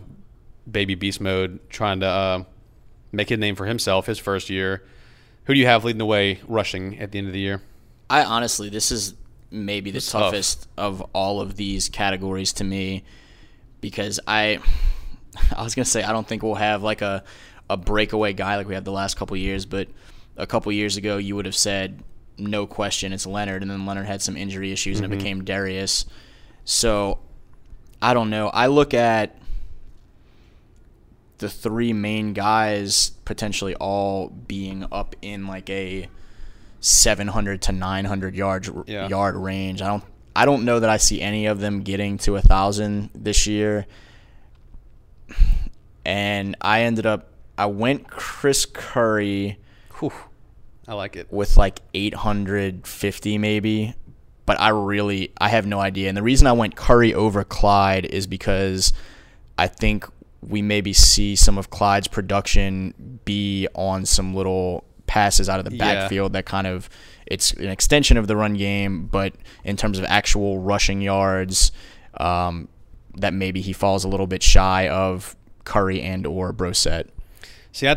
[0.69, 2.43] baby beast mode, trying to uh,
[3.11, 4.83] make a name for himself his first year.
[5.45, 7.61] Who do you have leading the way rushing at the end of the year?
[8.09, 9.15] I honestly, this is
[9.49, 10.31] maybe the It's tough.
[10.31, 13.03] toughest of all of these categories to me
[13.79, 14.59] because I,
[15.55, 17.23] I was gonna say I don't think we'll have like a,
[17.69, 19.87] a breakaway guy like we had the last couple years, but
[20.37, 22.03] a couple years ago you would have said
[22.37, 26.05] no question it's Leonard, and then Leonard had some injury issues and it became Darius.
[26.65, 27.19] So
[28.01, 28.47] I don't know.
[28.49, 29.35] I look at
[31.37, 36.07] the three main guys potentially all being up in like a
[36.79, 39.07] 700 to 900 yard Yeah.
[39.07, 39.81] yard range.
[39.81, 40.03] I don't
[40.35, 43.85] I don't know that I see any of them getting to a thousand this year.
[46.05, 49.57] And I ended up I went Chris Curry
[49.99, 50.11] Whew,
[50.87, 51.31] I like it.
[51.31, 53.93] with like 850 maybe
[54.45, 58.05] but i really i have no idea and the reason i went curry over clyde
[58.05, 58.93] is because
[59.57, 60.05] i think
[60.41, 65.75] we maybe see some of clyde's production be on some little passes out of the
[65.75, 65.93] Yeah.
[66.01, 66.89] backfield that kind of
[67.27, 71.71] it's an extension of the run game but in terms of actual rushing yards
[72.17, 72.67] um,
[73.17, 77.07] that maybe he falls a little bit shy of curry and or brossette
[77.73, 77.95] See, I,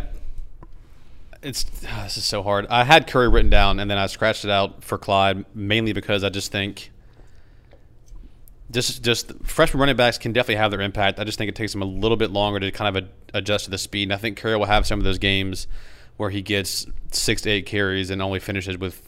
[1.45, 2.67] it's ah, this is so hard.
[2.69, 6.25] I had Curry written down, and then I scratched it out for Clyde mainly because
[6.25, 6.91] I just think
[8.71, 11.21] just just freshman running backs can definitely have their impact.
[11.21, 13.67] I just think it takes them a little bit longer to kind of a, adjust
[13.67, 14.05] to the speed.
[14.05, 15.67] And I think Curry will have some of those games
[16.17, 19.03] where he gets six to eight carries and only finishes with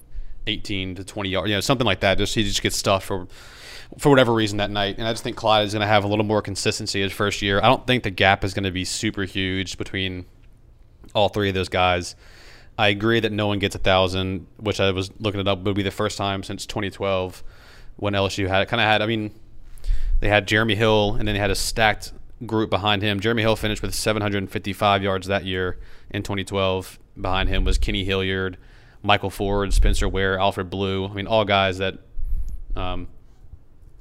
[0.47, 2.19] 18 to 20 yards, you know, something like that.
[2.19, 3.27] Just he just gets stuffed for
[3.99, 4.99] for whatever reason that night.
[4.99, 7.41] And I just think Clyde is going to have a little more consistency his first
[7.41, 7.59] year.
[7.59, 10.27] I don't think the gap is going to be super huge between
[11.17, 12.15] all three of those guys.
[12.79, 15.75] I agree that no one gets a thousand, which I was looking it up would
[15.75, 17.43] be the first time since 2012
[17.97, 19.01] when LSU had kind of had.
[19.01, 19.33] I mean,
[20.21, 22.13] they had Jeremy Hill and then they had a stacked
[22.45, 23.19] group behind him.
[23.19, 25.79] Jeremy Hill finished with 755 yards that year
[26.11, 26.99] in 2012.
[27.19, 28.59] Behind him was Kenny Hilliard,
[29.03, 31.07] Michael Ford, Spencer Ware, Alfred Blue.
[31.07, 31.99] I mean, all guys that
[32.77, 33.09] um,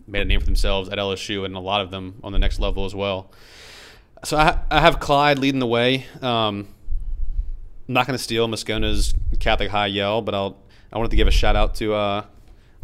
[0.05, 2.59] made a name for themselves at LSU, and a lot of them on the next
[2.59, 3.31] level as well.
[4.25, 6.05] So I, I have Clyde leading the way.
[6.21, 6.67] Um,
[7.87, 10.57] I'm not going to steal Moscona's Catholic High yell, but I'll
[10.91, 12.25] I wanted to give a shout out to uh,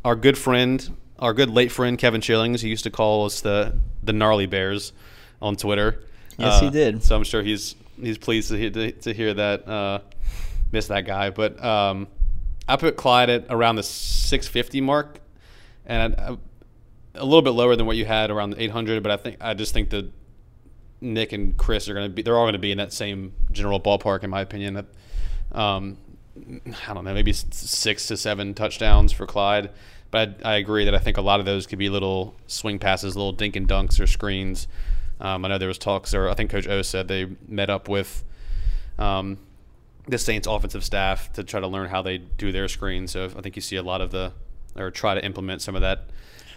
[0.04, 2.60] our good friend, our good late friend Kevin Chillings.
[2.62, 4.94] He used to call us the the gnarly bears
[5.42, 6.04] on Twitter.
[6.38, 7.04] Yes, he Uh, did.
[7.04, 9.68] So I'm sure he's he's pleased to hear, to, to hear that.
[9.68, 10.00] Uh,
[10.72, 12.08] miss that guy, but um,
[12.68, 15.20] I put Clyde at around the 650 mark,
[15.86, 16.38] and I,
[17.16, 19.04] a little bit lower than what you had around the 800.
[19.04, 20.12] But I think I just think that
[21.02, 23.34] Nick and Chris are going to be they're all going to be in that same
[23.52, 24.86] general ballpark in my opinion.
[25.52, 25.98] Um,
[26.88, 29.72] I don't know, maybe six to seven touchdowns for Clyde.
[30.12, 32.80] But I, I agree that I think a lot of those could be little swing
[32.80, 34.68] passes, little dink and dunks or screens.
[35.20, 37.88] Um, I know there was talks, or I think Coach O said they met up
[37.88, 38.24] with
[39.00, 39.38] um,
[40.08, 43.12] the Saints offensive staff to try to learn how they do their screens.
[43.12, 44.34] So I think you see a lot of the,
[44.76, 46.10] or try to implement some of that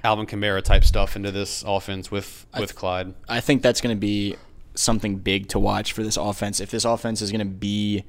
[0.05, 3.15] Alvin Kamara type stuff into this offense with with Clyde.
[3.29, 4.37] I think that's going to be
[4.75, 6.61] something big to watch for this offense.
[6.61, 8.05] If this offense is going to be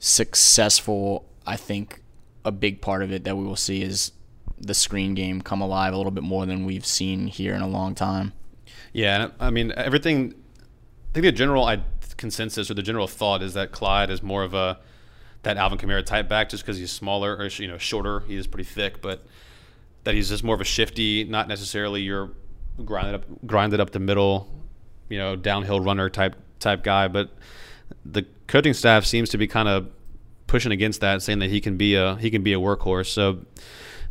[0.00, 2.02] successful, I think
[2.44, 4.12] a big part of it that we will see is
[4.58, 7.68] the screen game come alive a little bit more than we've seen here in a
[7.68, 8.32] long time.
[8.92, 10.34] Yeah, I mean everything.
[11.10, 11.82] I think the general I,
[12.16, 14.80] consensus or the general thought is that Clyde is more of a
[15.44, 18.20] that Alvin Kamara type back, just because he's smaller or you know shorter.
[18.20, 19.24] He is pretty thick, but
[20.04, 22.30] that he's just more of a shifty, not necessarily your
[22.84, 24.48] grinded up grinded up the middle,
[25.08, 27.08] you know, downhill runner type type guy.
[27.08, 27.30] But
[28.04, 29.88] the coaching staff seems to be kind of
[30.46, 33.06] pushing against that, saying that he can be a he can be a workhorse.
[33.06, 33.44] So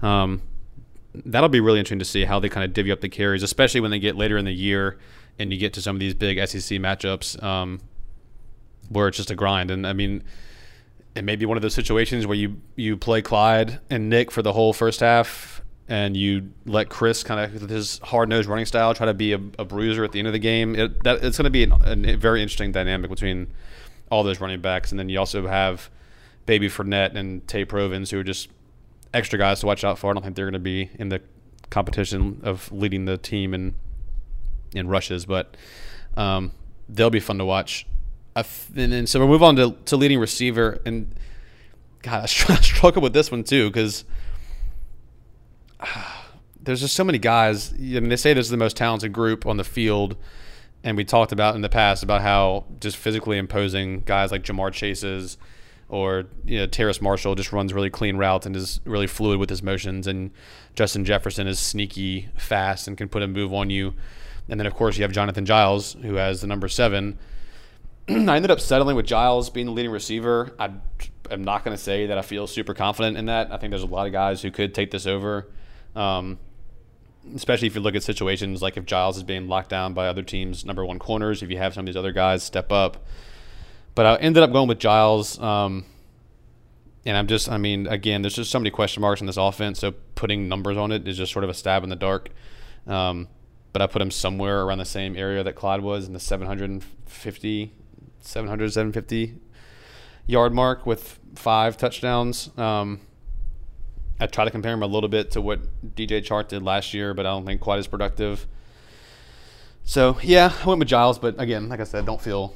[0.01, 0.41] um,
[1.13, 3.81] that'll be really interesting to see how they kind of divvy up the carries, especially
[3.81, 4.97] when they get later in the year
[5.39, 7.79] and you get to some of these big SEC matchups um,
[8.89, 9.71] where it's just a grind.
[9.71, 10.23] And I mean,
[11.15, 14.41] it may be one of those situations where you you play Clyde and Nick for
[14.41, 15.56] the whole first half,
[15.89, 19.33] and you let Chris kind of with his hard nosed running style try to be
[19.33, 20.75] a, a, bruiser at the end of the game.
[20.75, 23.47] It, that, it's going to be an, a very interesting dynamic between
[24.11, 25.89] all those running backs, and then you also have
[26.45, 28.49] Baby Fournette and Tae Provens who are just
[29.13, 30.09] extra guys to watch out for.
[30.09, 31.21] I don't think they're going to be in the
[31.69, 33.75] competition of leading the team in
[34.73, 35.55] in rushes, but
[36.17, 36.51] um,
[36.89, 37.85] they'll be fun to watch.
[38.35, 38.45] and
[38.91, 41.15] then so we'll move on to, to leading receiver, and
[42.01, 42.25] God, I
[42.61, 44.03] struggle with this one too because
[46.61, 47.73] there's just so many guys.
[47.73, 50.17] I mean, they say this is the most talented group on the field,
[50.83, 54.71] and we talked about in the past about how just physically imposing guys like Ja'Marr
[54.71, 55.37] Chase's
[55.89, 59.49] or you know Terrace Marshall just runs really clean routes and is really fluid with
[59.49, 60.31] his motions, and
[60.75, 63.93] Justin Jefferson is sneaky fast and can put a move on you.
[64.49, 67.17] And then of course you have Jonathan Giles who has the number seven.
[68.09, 70.55] I ended up settling with Giles being the leading receiver.
[70.59, 70.71] I
[71.29, 73.51] am not going to say that I feel super confident in that.
[73.51, 75.47] I think there's a lot of guys who could take this over,
[75.97, 76.39] um,
[77.35, 80.23] especially if you look at situations like if Giles is being locked down by other
[80.23, 81.41] teams' number one corners.
[81.41, 83.05] If you have some of these other guys step up,
[83.95, 85.39] but I ended up going with Giles.
[85.39, 85.85] Um,
[87.05, 89.79] and I'm just, I mean, again, there's just so many question marks in this offense.
[89.79, 92.29] So putting numbers on it is just sort of a stab in the dark.
[92.85, 93.29] Um,
[93.73, 97.73] but I put him somewhere around the same area that Clyde was in the 750,
[98.19, 99.39] 700, 750
[100.25, 102.49] yard mark with five touchdowns.
[102.57, 102.99] Um,
[104.19, 105.61] I try to compare him a little bit to what
[105.95, 108.47] DJ Chark did last year, but I don't think quite as productive.
[109.83, 112.53] So yeah, I went with Giles, but again, like I said, don't feel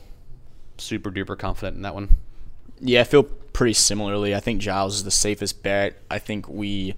[0.77, 2.17] super duper confident in that one.
[2.79, 4.35] Yeah, I feel pretty similarly.
[4.35, 6.01] I think Giles is the safest bet.
[6.09, 6.95] I think we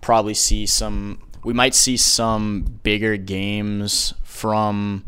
[0.00, 1.22] probably see some.
[1.42, 5.04] We might see some bigger games from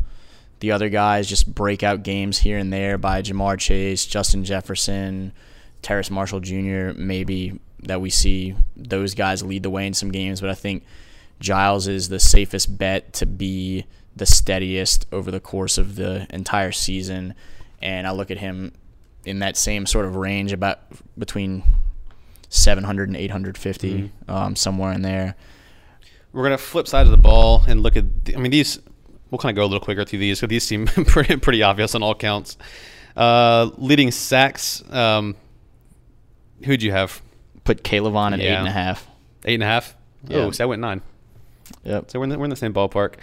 [0.59, 5.31] the other guys, just breakout games here and there by Ja'Marr Chase, Justin Jefferson,
[5.81, 6.91] Terrace Marshall Jr.
[6.97, 10.83] Maybe that we see those guys lead the way in some games, but I think
[11.39, 16.71] Giles is the safest bet to be the steadiest over the course of the entire
[16.71, 17.35] season
[17.81, 18.73] and I look at him
[19.25, 20.79] in that same sort of range, about
[21.17, 21.63] between
[22.49, 24.31] 700 and 850, mm-hmm.
[24.31, 25.35] um, somewhere in there.
[26.31, 28.25] We're gonna flip side of the ball and look at.
[28.25, 28.79] The, I mean, these.
[29.31, 31.95] We'll kind of go a little quicker through these, because these seem pretty pretty obvious
[31.95, 32.57] on all counts.
[33.15, 34.83] Uh, leading sacks.
[34.91, 35.35] Um,
[36.63, 37.21] who'd you have?
[37.65, 38.45] Put K'Lavon at yeah.
[38.45, 39.07] eight and a half.
[39.43, 39.95] Eight and a half.
[40.27, 40.37] Yeah.
[40.37, 41.01] Oh, so I went nine.
[41.83, 42.11] Yep.
[42.11, 43.15] So we're in the, we're in the same ballpark.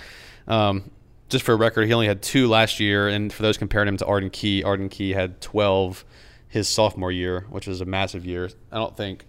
[0.47, 0.91] Um,
[1.29, 3.97] just for a record, he only had two last year, and for those comparing him
[3.97, 6.05] to Arden Key, Arden Key had 12
[6.49, 8.51] his sophomore year, which was a massive year.
[8.71, 9.25] I don't think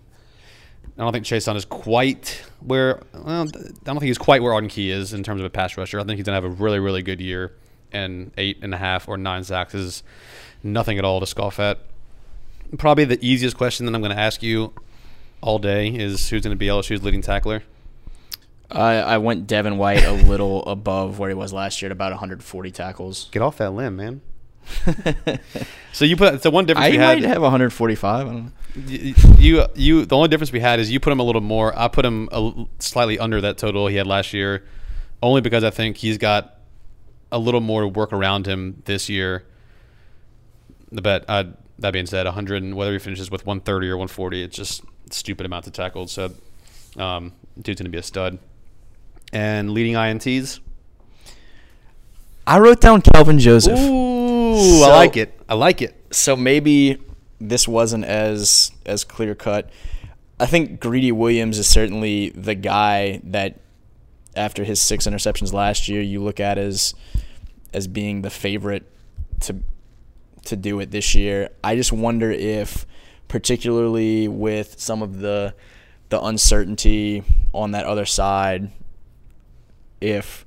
[0.98, 4.70] I don't think Chaisson is quite where well, I don't think he's quite where Arden
[4.70, 6.00] Key is in terms of a pass rusher.
[6.00, 7.54] I think he's gonna have a really really good year,
[7.94, 10.04] and eight and a half or nine sacks is
[10.64, 11.80] nothing at all to scoff at.
[12.78, 14.74] Probably the easiest question that I'm going to ask you
[15.44, 17.64] all day is who's going to be LSU's leading tackler.
[18.72, 22.12] I, I went Devin White a little above where he was last year at about
[22.12, 23.30] 140 tackles.
[23.32, 24.22] Get off that limb, man.
[25.92, 28.28] so you put so one difference I we might have 145.
[28.28, 28.52] I don't know.
[29.38, 31.78] You, you the only difference we had is you put him a little more.
[31.78, 34.64] I put him a, slightly under that total he had last year,
[35.22, 36.60] only because I think he's got
[37.30, 39.44] a little more work around him this year.
[40.92, 41.28] The bet.
[41.80, 45.46] That being said, 100 and whether he finishes with 130 or 140, it's just stupid
[45.46, 46.12] amounts of tackles.
[46.12, 46.34] So,
[46.98, 48.40] um, dude's gonna be a stud
[49.32, 50.60] and leading INTs?
[52.46, 53.80] I wrote down Kelvin Joseph.
[53.80, 55.40] Ooh, so, I like it.
[55.48, 55.96] I like it.
[56.12, 57.02] So maybe
[57.40, 59.70] this wasn't as as clear cut.
[60.40, 63.60] I think Greedy Williams is certainly the guy that
[64.36, 66.94] after his six interceptions last year, you look at as
[67.74, 68.84] as being the favorite
[69.42, 69.58] to
[70.46, 71.50] to do it this year.
[71.64, 72.86] I just wonder if
[73.34, 75.56] particularly with some of the
[76.10, 78.72] the uncertainty on that other side
[80.00, 80.46] if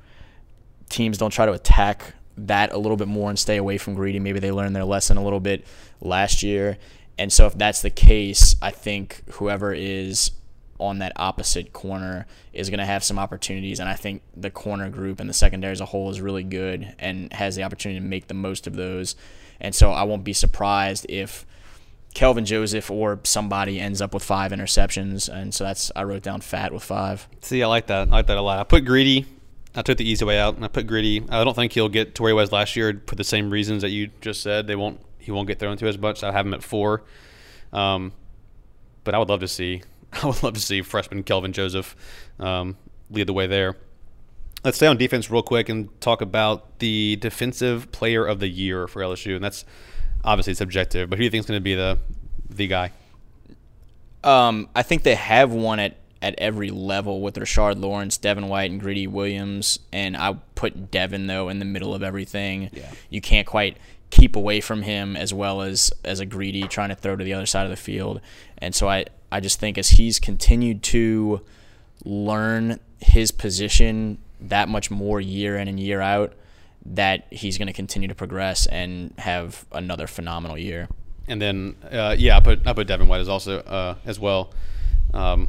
[0.89, 4.21] teams don't try to attack that a little bit more and stay away from greedy.
[4.21, 5.67] Maybe they learned their lesson a little bit
[6.01, 6.79] last year.
[7.19, 10.31] And so if that's the case, I think whoever is
[10.79, 13.81] on that opposite corner is going to have some opportunities.
[13.81, 16.95] And I think the corner group and the secondary as a whole is really good
[17.01, 19.17] and has the opportunity to make the most of those.
[19.59, 21.45] And so I won't be surprised if
[22.17, 25.29] Kelvin Joseph or somebody ends up with five interceptions.
[25.29, 27.29] And so that's, I wrote down fat with five.
[27.43, 28.09] See, I like that.
[28.09, 28.59] I like that a lot.
[28.59, 29.27] I put greedy
[29.77, 31.23] I took the easy way out and I put Greedy.
[31.29, 33.83] I don't think he'll get to where he was last year for the same reasons
[33.83, 34.67] that you just said.
[34.67, 35.01] They won't.
[35.19, 36.23] He won't get thrown to as much.
[36.23, 37.03] I have him at four.
[37.73, 38.13] Um,
[39.05, 39.83] but I would love to see.
[40.13, 41.95] I would love to see freshman Kelvin Joseph
[42.39, 42.79] um,
[43.11, 43.77] lead the way there.
[44.65, 48.89] Let's stay on defense real quick and talk about the defensive player of the year
[48.89, 49.67] for LSU, and that's
[50.25, 51.11] obviously subjective.
[51.11, 51.99] But who do you think is going to be the
[52.51, 52.93] the guy?
[54.25, 58.71] Um, I think they have one at at every level with Rashard Lawrence, Devin White,
[58.71, 59.79] and Greedy Williams.
[59.93, 62.71] And I put Devin though in the middle of everything.
[62.73, 62.91] Yeah.
[63.11, 63.77] You can't quite
[64.11, 67.35] keep away from him as well as as a greedy trying to throw to the
[67.35, 68.21] other side of the field.
[68.59, 71.43] And so I I just think as he's continued to
[72.05, 76.35] learn his position that much more year in and year out,
[76.95, 80.89] that he's going to continue to progress and have another phenomenal year.
[81.29, 84.53] And then, uh, yeah, I put I put Devin White as also uh, as well.
[85.13, 85.49] Um,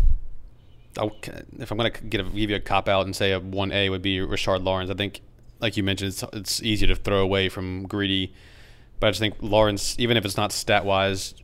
[0.98, 1.16] I'll,
[1.60, 4.02] if I'm going to give you a cop out and say a one A would
[4.02, 4.90] be Rashard Lawrence.
[4.90, 5.22] I think,
[5.60, 8.34] like you mentioned, it's, it's easy to throw away from Greedy,
[9.00, 11.36] but I just think Lawrence, even if it's not stat wise,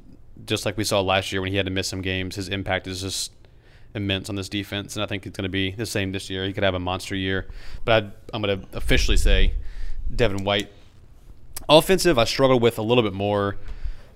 [0.45, 2.87] just like we saw last year when he had to miss some games, his impact
[2.87, 3.31] is just
[3.93, 6.45] immense on this defense, and I think it's going to be the same this year.
[6.45, 7.47] He could have a monster year,
[7.85, 9.53] but i am going to officially say
[10.13, 10.69] Devin White.
[11.69, 13.57] Offensive, I struggle with a little bit more,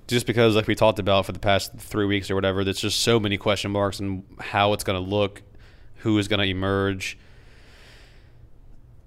[0.08, 3.02] just because, like we talked about for the past three weeks or whatever, there's just
[3.02, 5.44] so many question marks and how it's going to look,
[5.98, 7.18] who is going to emerge.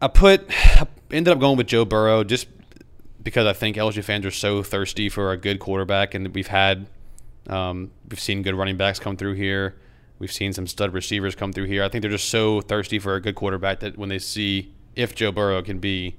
[0.03, 0.45] I put,
[0.81, 2.47] I ended up going with Joe Burrow just
[3.23, 6.87] because I think LSU fans are so thirsty for a good quarterback, and we've had,
[7.49, 9.77] um, we've seen good running backs come through here.
[10.19, 11.83] We've seen some stud receivers come through here.
[11.83, 15.15] I think they're just so thirsty for a good quarterback that when they see if
[15.15, 16.17] Joe Burrow can be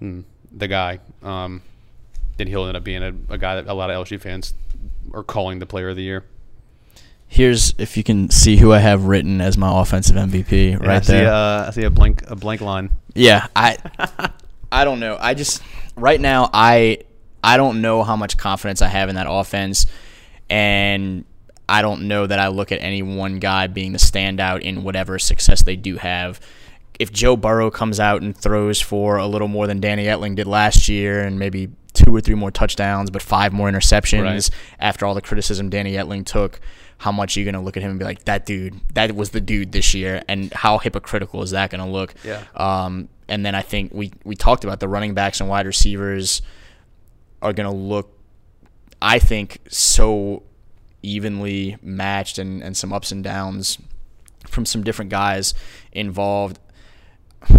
[0.00, 1.62] the guy, um,
[2.36, 4.54] then he'll end up being a, a, guy that a lot of LSU fans
[5.12, 6.24] are calling the player of the year.
[7.26, 11.00] Here's if you can see who I have written as my offensive MVP right I
[11.00, 11.32] see, there.
[11.32, 12.90] Uh, I see a blank a blank line.
[13.14, 13.76] Yeah, I
[14.72, 15.18] I don't know.
[15.20, 15.62] I just
[15.94, 17.00] right now I
[17.44, 19.84] I don't know how much confidence I have in that offense,
[20.48, 21.26] and
[21.68, 25.18] I don't know that I look at any one guy being the standout in whatever
[25.18, 26.40] success they do have.
[26.98, 30.46] If Joe Burrow comes out and throws for a little more than Danny Etling did
[30.46, 34.50] last year and maybe two or three more touchdowns, but five more interceptions right.
[34.78, 36.60] after all the criticism Danny Etling took,
[36.98, 39.14] how much are you going to look at him and be like, that dude, that
[39.14, 40.22] was the dude this year?
[40.28, 42.14] And how hypocritical is that going to look?
[42.24, 42.44] Yeah.
[42.56, 46.42] Um, and then I think we, we talked about the running backs and wide receivers
[47.40, 48.12] are going to look,
[49.00, 50.42] I think, so
[51.02, 53.78] evenly matched and, and some ups and downs
[54.48, 55.54] from some different guys
[55.92, 56.58] involved.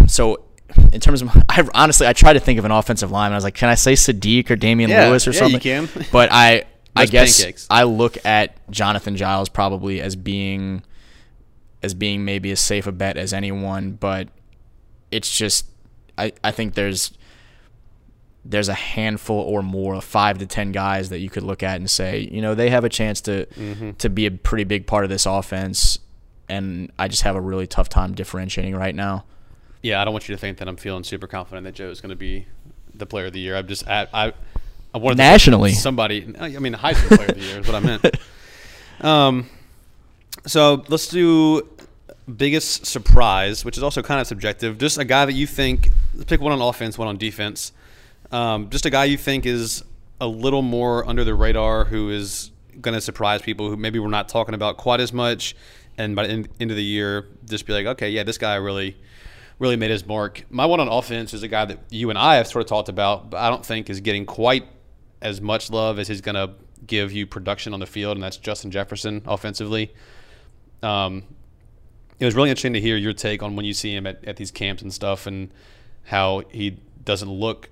[0.06, 0.44] So
[0.92, 3.32] in terms of, I honestly I tried to think of an offensive line.
[3.32, 5.54] I was like, can I say Saahdiq or Damien yeah, Lewis or yeah, something?
[5.54, 6.06] You can.
[6.12, 6.64] but I
[6.96, 7.66] I guess pancakes.
[7.70, 10.82] I look at Jonathan Giles probably as being
[11.82, 13.92] as being maybe as safe a bet as anyone.
[13.92, 14.28] But
[15.10, 15.66] it's just
[16.18, 17.12] I I think there's
[18.44, 21.90] there's a handful or more, five to ten guys that you could look at and
[21.90, 23.92] say, you know, they have a chance to mm-hmm.
[23.92, 25.98] to be a pretty big part of this offense.
[26.48, 29.24] And I just have a really tough time differentiating right now.
[29.82, 32.00] Yeah, I don't want you to think that I'm feeling super confident that Joe is
[32.00, 32.46] going to be
[32.94, 33.56] the player of the year.
[33.56, 34.32] I'm just I I,
[34.94, 36.34] I wanted nationally somebody.
[36.38, 38.04] I mean, the Heisman player of the year is what I meant.
[39.02, 39.48] Um,
[40.46, 41.66] so let's do
[42.36, 44.76] biggest surprise, which is also kind of subjective.
[44.76, 45.88] Just a guy that you think.
[46.26, 47.72] Pick one on offense, one on defense
[48.32, 49.84] um, just a guy you think is
[50.20, 52.50] a little more under the radar, who is
[52.80, 55.56] going to surprise people who maybe we're not talking about quite as much,
[55.98, 58.96] and by the end, of the year, just be like, okay, yeah, this guy really,
[59.60, 60.44] really made his mark.
[60.50, 62.88] My one on offense is a guy that you and I have sort of talked
[62.88, 64.66] about, but I don't think is getting quite
[65.22, 66.54] as much love as he's going to
[66.86, 69.92] give you production on the field, and that's Justin Jefferson offensively.
[70.82, 71.24] Um,
[72.18, 74.36] it was really interesting to hear your take on when you see him at, at
[74.36, 75.52] these camps and stuff, and
[76.04, 77.68] how he doesn't look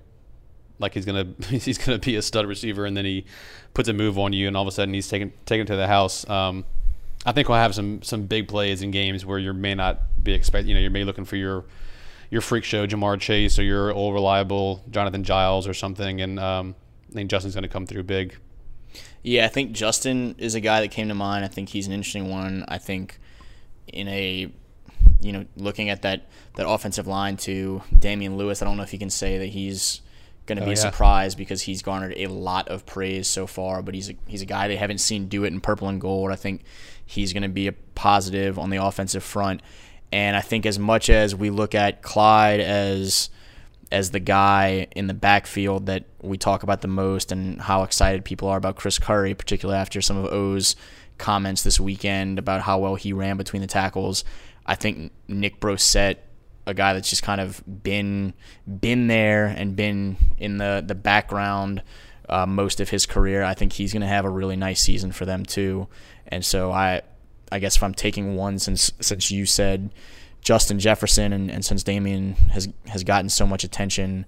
[0.77, 3.25] like he's gonna he's gonna be a stud receiver, and then he
[3.73, 5.87] puts a move on you, and all of a sudden he's taken taken to the
[5.87, 6.27] house.
[6.29, 6.65] Um,
[7.29, 10.33] I think we'll have some some big plays in games where you may not be
[10.33, 11.63] expect you know you may be looking for your
[12.31, 16.73] your freak show Ja'Marr Chase or your old reliable Jonathan Giles or something, and um,
[17.11, 18.35] I think Justin's going to come through big.
[19.21, 21.45] Yeah, I think Justin is a guy that came to mind.
[21.45, 22.65] I think he's an interesting one.
[22.67, 23.19] I think
[23.85, 24.51] in a
[25.21, 26.25] you know looking at that
[26.55, 30.01] that offensive line to Damien Lewis, I don't know if you can say that he's
[30.49, 30.91] going to oh, be oh, a yeah.
[30.91, 33.81] surprise because he's garnered a lot of praise so far.
[33.81, 36.31] But he's a, he's a guy they haven't seen do it in purple and gold.
[36.31, 36.63] I think
[37.05, 39.61] he's going to be a positive on the offensive front.
[40.11, 43.29] And I think as much as we look at Clyde as
[43.91, 48.23] as the guy in the backfield that we talk about the most and how excited
[48.23, 50.75] people are about Chris Curry, particularly after some of O's
[51.17, 54.23] comments this weekend about how well he ran between the tackles.
[54.65, 56.17] I think Nick Brossette
[56.69, 58.33] a guy that's just kind of been
[58.79, 61.83] been there and been in the the background
[62.29, 63.43] uh, most of his career.
[63.43, 65.87] I think he's going to have a really nice season for them too.
[66.27, 67.01] And so I
[67.51, 69.89] I guess if I'm taking one since since you said
[70.41, 74.25] Justin Jefferson and, and since Damien has has gotten so much attention,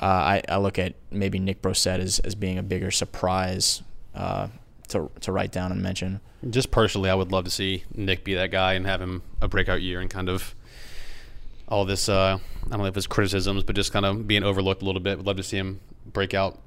[0.00, 3.82] uh, I, I look at maybe Nick Brossette as, as being a bigger surprise
[4.14, 4.48] uh,
[4.88, 6.20] to to write down and mention.
[6.50, 9.48] Just personally, I would love to see Nick be that guy and have him a
[9.48, 10.54] breakout year and kind of
[11.68, 12.08] all this.
[12.08, 15.00] Uh, I don't know if it's criticisms, but just kind of being overlooked a little
[15.00, 15.16] bit.
[15.18, 15.80] Would love to see him
[16.12, 16.58] break out.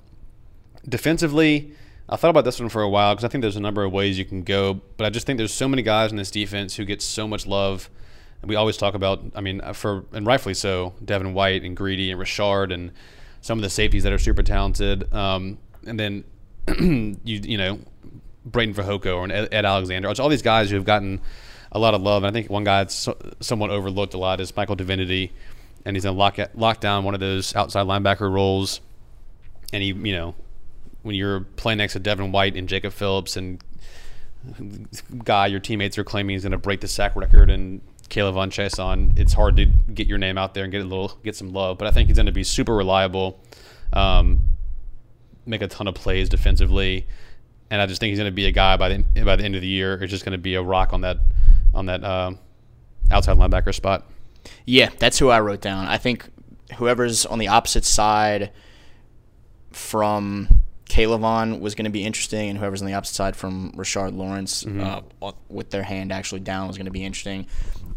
[0.88, 1.74] Defensively,
[2.08, 3.91] I thought about this one for a while because I think there's a number of
[3.91, 6.76] ways you can go, but I just think there's so many guys in this defense
[6.76, 7.89] who get so much love.
[8.41, 12.10] And we always talk about, I mean, for and rightfully so, Devin White and Greedy
[12.12, 12.91] and Richard and
[13.41, 15.14] some of the safeties that are super talented.
[15.14, 16.24] Um, and then
[16.80, 17.80] you you know
[18.50, 20.12] Breiden Fehoko or Ed, Alexander.
[20.20, 21.22] All these guys who have gotten
[21.72, 22.24] a lot of love.
[22.24, 25.32] And I think one guy that's so, somewhat overlooked a lot is Michael Divinity,
[25.86, 28.82] and he's in lock lock down one of those outside linebacker roles.
[29.72, 30.36] And he, you know,
[31.03, 33.63] when you're playing next to Devin White and Jacob Phillips and
[35.26, 39.17] guy your teammates are claiming he's going to break the sack record and K'Lavon Chaisson,
[39.20, 41.78] it's hard to get your name out there and get a little get some love.
[41.78, 43.39] But I think he's going to be super reliable,
[43.93, 44.39] um,
[45.45, 47.05] make a ton of plays defensively,
[47.70, 49.55] and I just think he's going to be a guy by the by the end
[49.55, 49.93] of the year.
[50.01, 51.20] It's just going to be a rock on that
[51.74, 52.32] on that uh,
[53.11, 54.05] outside linebacker spot.
[54.65, 55.88] Yeah, that's who I wrote down.
[55.88, 56.26] I think
[56.76, 58.51] whoever's on the opposite side
[59.72, 64.15] from K'Lavon was going to be interesting, and whoever's on the opposite side from Rashard
[64.15, 64.82] Lawrence mm-hmm.
[65.22, 67.47] uh, with their hand actually down was going to be interesting.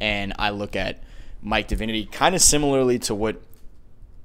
[0.00, 1.02] And I look at
[1.40, 3.40] Mike Divinity kind of similarly to what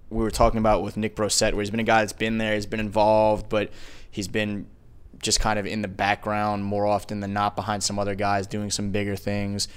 [0.09, 2.55] we were talking about with Nick Brossette, where he's been a guy that's been there,
[2.55, 3.71] he's been involved, but
[4.09, 4.67] he's been
[5.22, 8.72] just kind of in the background more often than not behind some other guys doing
[8.72, 9.68] some bigger things.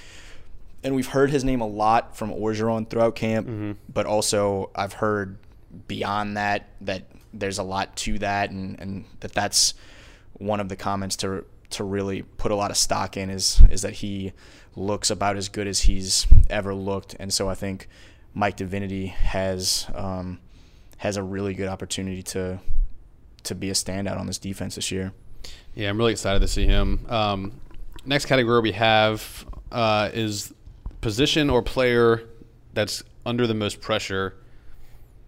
[0.83, 3.71] And we've heard his name a lot from Orgeron throughout camp, mm-hmm.
[3.91, 5.37] but also I've heard
[5.87, 9.73] beyond that that there's a lot to that, and, and that that's
[10.33, 13.81] one of the comments to to really put a lot of stock in is is
[13.83, 14.33] that he
[14.75, 17.87] looks about as good as he's ever looked, and so I think
[18.33, 20.39] Mike Divinity has um,
[20.97, 22.59] has a really good opportunity to
[23.43, 25.13] to be a standout on this defense this year.
[25.75, 27.05] Yeah, I'm really excited to see him.
[27.09, 27.59] Um,
[28.05, 30.53] next category we have uh, is
[31.01, 32.27] position or player
[32.73, 34.35] that's under the most pressure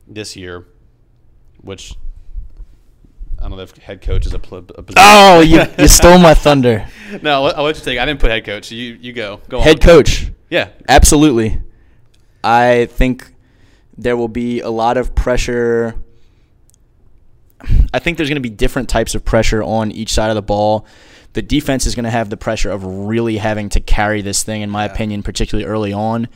[0.08, 0.66] this year
[1.64, 1.96] which
[3.40, 4.96] I don't know if head coach is a, pl- a position.
[4.98, 6.88] Oh, you, you stole my thunder.
[7.22, 8.00] no, I'll, I'll, let you take.
[8.00, 8.72] I didn't put head coach.
[8.72, 9.42] You you go.
[9.50, 9.82] Go head on.
[9.82, 10.32] coach.
[10.50, 11.62] Yeah, absolutely.
[12.44, 13.34] I think
[13.98, 15.96] there will be a lot of pressure.
[17.94, 20.42] I think there's going to be different types of pressure on each side of the
[20.42, 20.86] ball.
[21.34, 24.62] The defense is going to have the pressure of really having to carry this thing,
[24.62, 24.92] in my yeah.
[24.92, 26.28] opinion, particularly early on.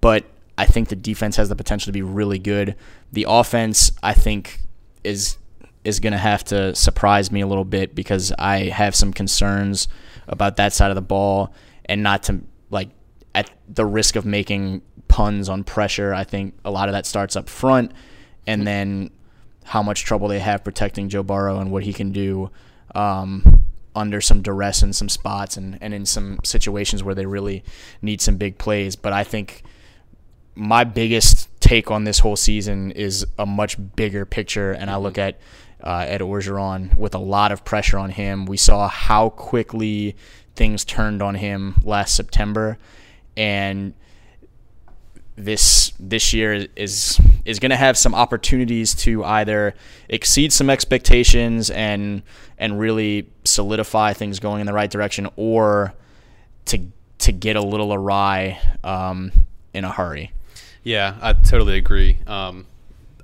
[0.00, 0.24] But
[0.58, 2.76] I think the defense has the potential to be really good.
[3.12, 4.60] The offense, I think,
[5.04, 5.38] is
[5.84, 9.86] is going to have to surprise me a little bit because I have some concerns
[10.26, 11.54] about that side of the ball,
[11.84, 12.40] and not to
[12.70, 12.88] like
[13.34, 16.12] at the risk of making puns on pressure.
[16.12, 17.92] I think a lot of that starts up front,
[18.46, 18.64] and mm-hmm.
[18.64, 19.10] then
[19.66, 22.50] how much trouble they have protecting Joe Burrow and what he can do
[22.94, 23.64] um,
[23.96, 27.64] under some duress in some spots and, and in some situations where they really
[28.00, 28.94] need some big plays.
[28.94, 29.64] But I think
[30.54, 35.18] my biggest take on this whole season is a much bigger picture, and I look
[35.18, 35.38] at
[35.82, 38.46] uh, Ed Orgeron with a lot of pressure on him.
[38.46, 40.16] We saw how quickly
[40.54, 42.78] things turned on him last September,
[43.36, 43.94] and
[45.36, 49.74] this this year is is going to have some opportunities to either
[50.08, 52.22] exceed some expectations and
[52.58, 55.94] and really solidify things going in the right direction, or
[56.64, 56.78] to
[57.18, 59.32] to get a little awry um,
[59.74, 60.32] in a hurry.
[60.82, 62.18] Yeah, I totally agree.
[62.26, 62.66] Um,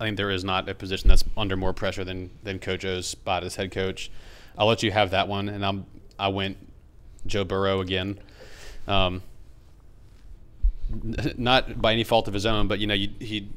[0.00, 3.06] I think there is not a position that's under more pressure than than Coach O's
[3.06, 4.10] spot as head coach.
[4.58, 5.86] I'll let you have that one, and I'm
[6.18, 6.58] I went
[7.26, 8.18] Joe Burrow again.
[8.86, 9.22] Um,
[11.36, 13.48] not by any fault of his own, but you know you, he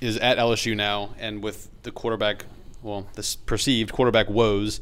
[0.00, 2.44] is at LSU now, and with the quarterback,
[2.82, 4.80] well, this perceived quarterback woes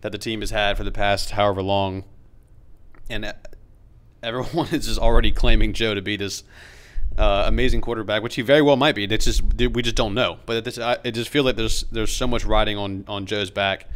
[0.00, 2.04] that the team has had for the past however long,
[3.08, 3.34] and
[4.22, 6.44] everyone is just already claiming Joe to be this
[7.16, 9.04] uh, amazing quarterback, which he very well might be.
[9.04, 10.38] It's just we just don't know.
[10.46, 13.88] But it, it just feels like there's there's so much riding on on Joe's back,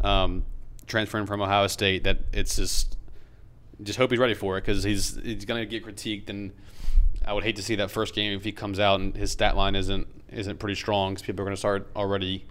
[0.00, 0.44] um,
[0.86, 2.96] transferring from Ohio State that it's just
[3.82, 6.52] just hope he's ready for it because he's he's gonna get critiqued and
[7.28, 9.54] I would hate to see that first game if he comes out and his stat
[9.54, 12.46] line isn't isn't pretty strong because people are gonna start already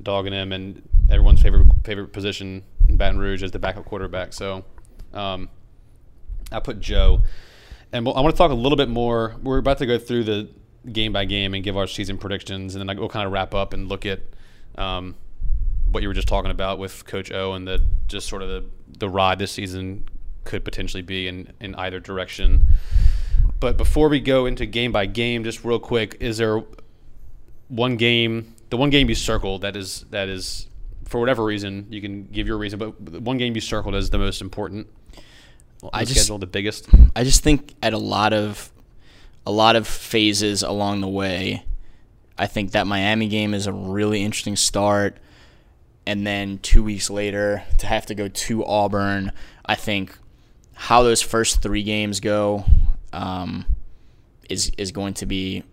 [0.00, 4.32] dogging him and everyone's favorite favorite position in Baton Rouge is the backup quarterback.
[4.32, 4.64] So
[5.12, 5.48] um,
[6.52, 7.22] I put Joe.
[7.92, 9.34] and we'll, I want to talk a little bit more.
[9.42, 10.48] We're about to go through the
[10.92, 13.72] game by game and give our season predictions, and then we'll kind of wrap up
[13.72, 14.20] and look at
[14.76, 15.16] um,
[15.90, 18.64] what you were just talking about with Coach O and the just sort of the
[18.98, 20.04] the ride this season
[20.44, 22.68] could potentially be in in either direction.
[23.60, 26.62] But before we go into game by game, just real quick, is there
[27.68, 30.68] one game, the one game you circled that is that is
[31.06, 34.18] for whatever reason you can give your reason, but one game you circled as the
[34.18, 34.88] most important?
[35.92, 36.88] I just- schedule the biggest.
[37.14, 38.70] I just think at a lot of
[39.46, 41.64] a lot of phases along the way,
[42.38, 45.18] I think that Miami game is a really interesting start.
[46.06, 49.32] And then two weeks later to have to go to Auburn,
[49.64, 50.16] I think
[50.74, 52.64] how those first three games go
[53.14, 53.64] um,
[54.48, 55.64] is is going to be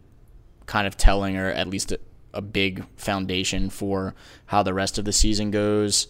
[0.66, 2.00] kind of telling, or at least a,
[2.34, 4.16] a big foundation for
[4.46, 6.08] how the rest of the season goes.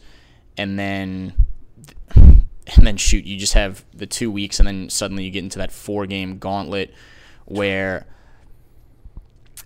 [0.58, 1.34] And then
[2.16, 2.46] and
[2.78, 5.72] then shoot, you just have the two weeks, and then suddenly you get into that
[5.72, 6.94] four game gauntlet
[7.46, 8.06] where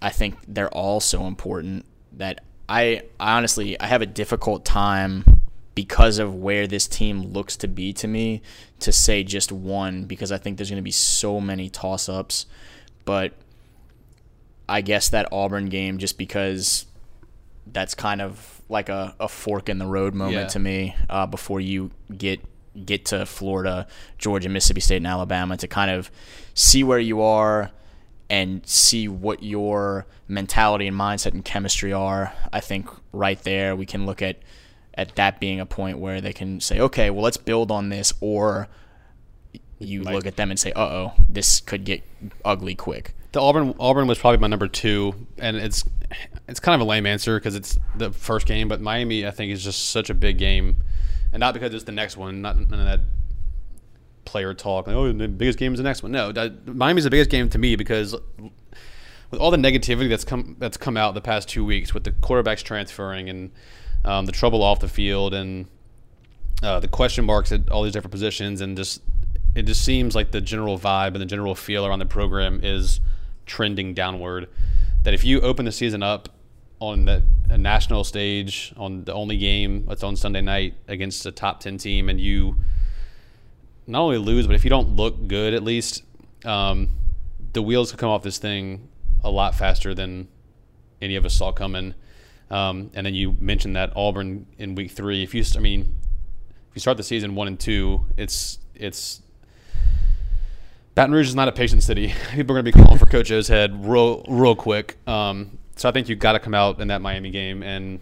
[0.02, 5.35] I think they're all so important that I, I honestly I have a difficult time
[5.76, 8.42] because of where this team looks to be to me
[8.80, 12.46] to say just one because I think there's going to be so many toss ups,
[13.04, 13.34] but
[14.68, 16.86] I guess that Auburn game just because
[17.72, 20.48] that's kind of like a, a fork in the road moment Yeah.
[20.48, 22.40] to me uh, before you get
[22.86, 26.12] get to Florida, Georgia, Mississippi State, and Alabama to kind of
[26.54, 27.72] see where you are
[28.30, 32.34] and see what your mentality and mindset and chemistry are.
[32.52, 34.40] I think right there we can look at
[34.96, 38.14] at that being a point where they can say, okay, well let's build on this,
[38.22, 38.68] or
[39.80, 42.02] you look at them and say, uh oh, this could get
[42.44, 43.14] ugly quick.
[43.32, 45.84] The Auburn Auburn was probably my number two, and it's
[46.48, 49.52] it's kind of a lame answer because it's the first game, but Miami I think
[49.52, 50.78] is just such a big game,
[51.34, 53.02] and not because it's the next one, not none of that
[54.24, 54.88] player talk.
[54.88, 56.12] Like, oh, the biggest game is the next one.
[56.12, 58.16] No, that, Miami's the biggest game to me because
[59.32, 62.12] with all the negativity that's come that's come out the past two weeks with the
[62.12, 63.52] quarterbacks transferring and
[64.06, 65.68] um, the trouble off the field and
[66.64, 69.02] uh, the question marks at all these different positions and just
[69.56, 73.00] it just seems like the general vibe and the general feel around the program is
[73.46, 74.48] trending downward.
[75.04, 76.30] That if you open the season up
[76.80, 81.32] on the, a national stage on the only game that's on Sunday night against a
[81.32, 82.58] top ten team and you
[83.88, 86.04] not only lose but if you don't look good at least
[86.44, 86.90] um,
[87.54, 88.90] the wheels could come off this thing
[89.24, 90.28] a lot faster than
[91.02, 91.94] any of us saw coming.
[92.52, 95.24] Um, and then you mentioned that Auburn in week three.
[95.24, 95.96] If you, I mean,
[96.70, 99.22] if you start the season one and two, it's it's
[100.94, 102.14] Baton Rouge is not a patient city.
[102.32, 104.98] People are going to be calling for Coach O's head real real quick.
[105.08, 108.00] Um, so I think you've got to come out in that Miami game, and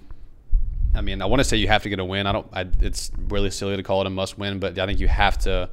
[0.96, 2.28] I mean, I want to say you have to get a win.
[2.28, 2.48] I don't.
[2.54, 5.40] I, it's really silly to call it a must win, but I think you have
[5.40, 5.70] to,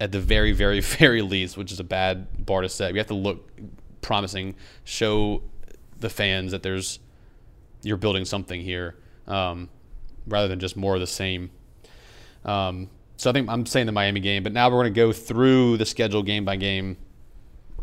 [0.00, 2.92] at the very, very, very least, which is a bad bar to set.
[2.92, 3.48] You have to look
[4.02, 4.54] promising,
[4.84, 5.42] show
[5.98, 6.98] the fans that there's
[7.82, 9.68] you're building something here, um,
[10.26, 11.50] rather than just more of the same.
[12.44, 15.12] Um, so I think I'm saying the Miami game, but now we're going to go
[15.12, 16.96] through the schedule game by game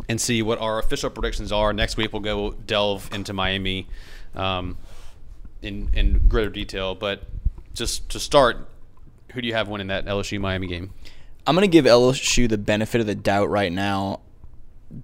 [0.08, 1.74] and see what our official predictions are.
[1.74, 3.88] Next week we'll go delve into Miami
[4.36, 4.78] um,
[5.62, 6.96] in in greater detail.
[6.96, 7.24] But
[7.74, 8.70] just to start,
[9.34, 10.94] who do you have winning that LSU Miami game?
[11.48, 14.20] I'm going to give LSU the benefit of the doubt right now,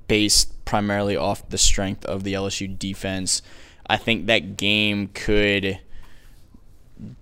[0.07, 3.41] based primarily off the strength of the LSU defense.
[3.87, 5.79] I think that game could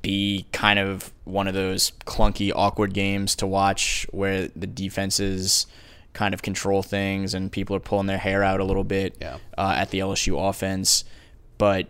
[0.02, 5.66] be kind of one of those clunky, awkward games to watch where the defenses
[6.14, 9.38] kind of control things and people are pulling their hair out a little bit Yeah.
[9.58, 11.04] uh, at the LSU offense,
[11.58, 11.88] but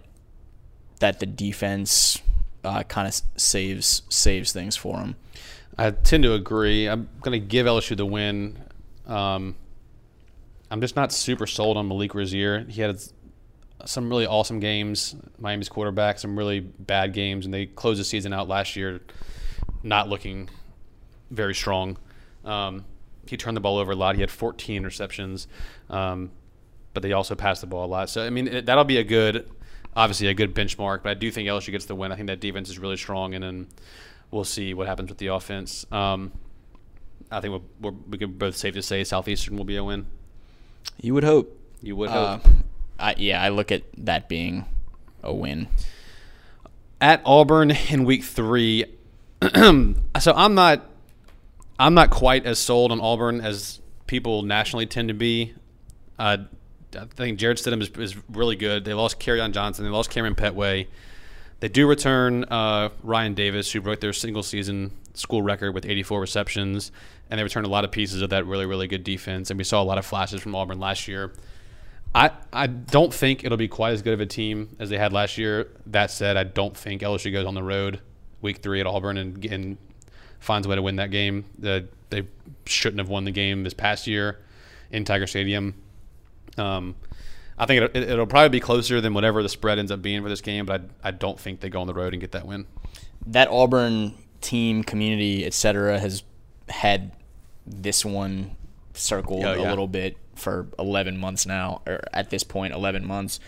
[1.00, 2.22] that the defense
[2.64, 5.16] uh, kind of saves saves things for them.
[5.78, 6.88] I tend to agree.
[6.88, 8.58] I'm going to give LSU the win.
[9.06, 9.56] Um,
[10.72, 12.62] I'm just not super sold on Malik Rosier.
[12.70, 13.02] He had
[13.86, 15.16] some really awesome games.
[15.40, 19.02] Miami's quarterback, some really bad games, and they closed the season out last year
[19.84, 20.50] not looking
[21.30, 21.98] very strong.
[22.46, 22.86] Um,
[23.28, 24.16] he turned the ball over a lot.
[24.16, 25.48] He had 14 interceptions,
[25.90, 26.32] um,
[26.94, 28.10] but they also passed the ball a lot.
[28.10, 29.50] So I mean, it, that'll be a good,
[29.96, 31.04] obviously a good benchmark.
[31.04, 32.12] But I do think LSU gets the win.
[32.12, 33.68] I think that defense is really strong, and then
[34.32, 35.86] we'll see what happens with the offense.
[35.92, 36.32] Um,
[37.32, 40.06] I think we're, we're, we can both safe to say Southeastern will be a win.
[41.02, 41.60] You would hope.
[41.82, 42.48] You would Uh, hope.
[43.00, 44.66] I, yeah, I look at that being
[45.22, 45.68] a win.
[47.02, 48.86] at Auburn in week three.
[49.42, 50.90] so I'm not
[51.80, 55.54] I'm not quite as sold on Auburn as people nationally tend to be.
[56.20, 56.38] Uh,
[56.96, 58.86] I think Jarrett Stidham is, is really good.
[58.86, 59.84] They lost on Johnson.
[59.84, 60.88] They lost Kamryn Pettway.
[61.60, 66.20] They do return uh, Ryan Davis, who broke their single season school record with 84
[66.20, 66.92] receptions,
[67.30, 69.50] and they return a lot of pieces of that really, really good defense.
[69.50, 71.34] And we saw a lot of flashes from Auburn last year.
[72.16, 75.14] I, I don't think it'll be quite as good of a team as they had
[75.14, 75.70] last year.
[75.88, 78.02] That said, I don't think LSU goes on the road
[78.42, 79.78] week three at Auburn and, and
[80.40, 81.46] finds a way to win that game.
[81.58, 82.28] The, they
[82.66, 84.40] shouldn't have won the game this past year
[84.92, 85.74] in Tiger Stadium.
[86.58, 86.96] Um,
[87.58, 90.30] I think it'll, it'll, probably be closer than whatever the spread ends up being for
[90.30, 92.46] this game, but I, I don't think they go on the road and get that
[92.46, 92.68] win.
[93.26, 96.24] That Auburn team, community, etc., has
[96.70, 97.14] had
[97.66, 98.56] this one
[98.94, 99.68] circled oh, yeah.
[99.68, 103.40] a little bit for 11 months now, or at this point, 11 months.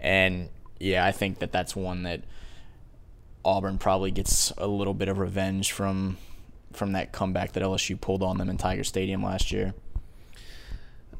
[0.00, 2.22] And yeah, I think that that's one that
[3.44, 6.18] Auburn probably gets a little bit of revenge from
[6.72, 9.74] from that comeback that LSU pulled on them in Tiger Stadium last year.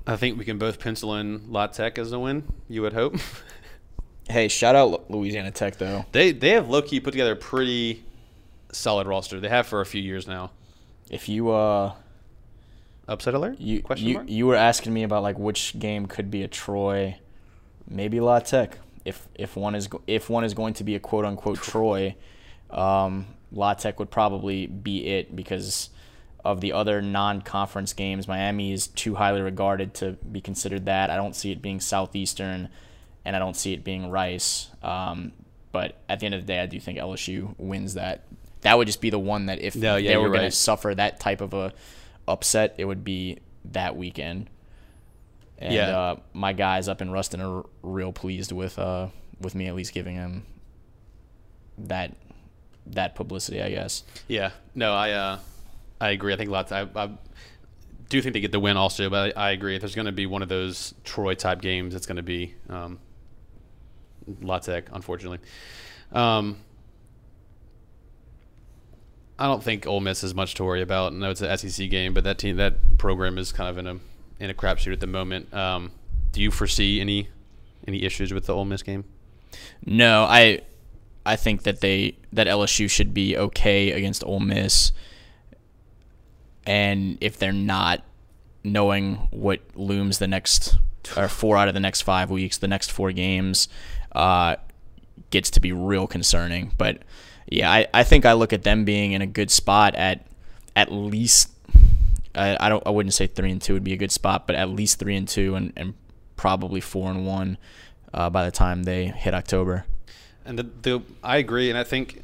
[0.06, 2.44] I think we can both pencil in La Tech as a win.
[2.68, 3.16] You would hope.
[4.28, 6.04] hey, shout out Louisiana Tech though.
[6.12, 8.04] They they have low key put together a pretty
[8.72, 9.40] solid roster.
[9.40, 10.50] They have for a few years now.
[11.10, 11.94] If you uh
[13.08, 13.58] upset alert?
[13.58, 14.28] You Question you, mark?
[14.28, 17.18] you were asking me about like which game could be a Troy,
[17.88, 18.78] maybe La Tech.
[19.04, 22.14] If if one is if one is going to be a quote unquote Troy,
[22.70, 25.90] um, La Tech would probably be it because
[26.44, 28.28] of the other non-conference games.
[28.28, 31.10] Miami is too highly regarded to be considered that.
[31.10, 32.68] I don't see it being Southeastern,
[33.24, 34.68] and I don't see it being Rice.
[34.82, 35.32] Um,
[35.72, 38.24] but at the end of the day, I do think LSU wins that.
[38.62, 40.50] That would just be the one that if no, yeah, they were going right.
[40.50, 41.72] to suffer that type of a
[42.28, 43.38] upset, it would be
[43.72, 44.50] that weekend.
[45.58, 45.98] And yeah.
[45.98, 49.08] uh, my guys up in Ruston are real pleased with uh,
[49.40, 50.46] with me at least giving him
[51.78, 52.14] that
[52.86, 54.04] that publicity, I guess.
[54.28, 54.50] Yeah.
[54.74, 55.38] No, I uh,
[56.00, 56.32] I agree.
[56.32, 56.70] I think lots.
[56.70, 57.10] I, I
[58.08, 59.74] do think they get the win also, but I, I agree.
[59.74, 62.54] If there's going to be one of those Troy type games, it's going to be
[62.68, 62.98] um,
[64.42, 65.40] unfortunately.
[66.12, 66.58] Um,
[69.38, 71.12] I don't think Ole Miss is much to worry about.
[71.12, 73.98] No, it's an SEC game, but that team, that program is kind of in a
[74.40, 75.52] in a crapshoot at the moment.
[75.54, 75.92] Um,
[76.32, 77.28] do you foresee any
[77.86, 79.04] any issues with the Ole Miss game?
[79.84, 80.62] No, I
[81.24, 84.92] I think that they that LSU should be okay against Ole Miss
[86.68, 88.04] and if they're not
[88.62, 90.76] knowing what looms the next
[91.16, 93.68] or four out of the next five weeks, the next four games,
[94.12, 94.56] uh,
[95.30, 96.70] gets to be real concerning.
[96.76, 96.98] But
[97.50, 100.26] yeah, I, I think I look at them being in a good spot at
[100.76, 101.50] at least
[102.34, 104.56] I, I don't I wouldn't say three and two would be a good spot, but
[104.56, 105.94] at least three and two and, and
[106.36, 107.58] probably four and one
[108.14, 109.84] uh, by the time they hit October.
[110.44, 112.22] And the, the I agree, and I think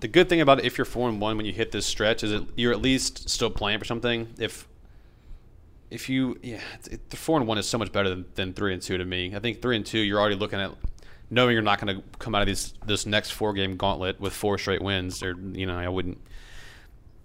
[0.00, 2.24] the good thing about it, if you're four and one when you hit this stretch,
[2.24, 4.28] is that you're at least still playing for something.
[4.38, 4.66] If
[5.90, 6.60] if you yeah,
[6.90, 9.04] it, the four and one is so much better than, than three and two to
[9.04, 9.34] me.
[9.34, 10.72] I think three and two, you're already looking at
[11.30, 14.32] knowing you're not going to come out of these this next four game gauntlet with
[14.32, 15.22] four straight wins.
[15.22, 16.20] Or you know, I wouldn't.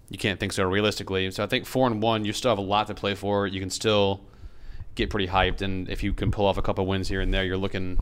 [0.10, 1.30] You can't think so realistically.
[1.32, 3.48] So I think four and one, you still have a lot to play for.
[3.48, 4.22] You can still
[4.94, 7.44] get pretty hyped, and if you can pull off a couple wins here and there,
[7.44, 7.98] you're looking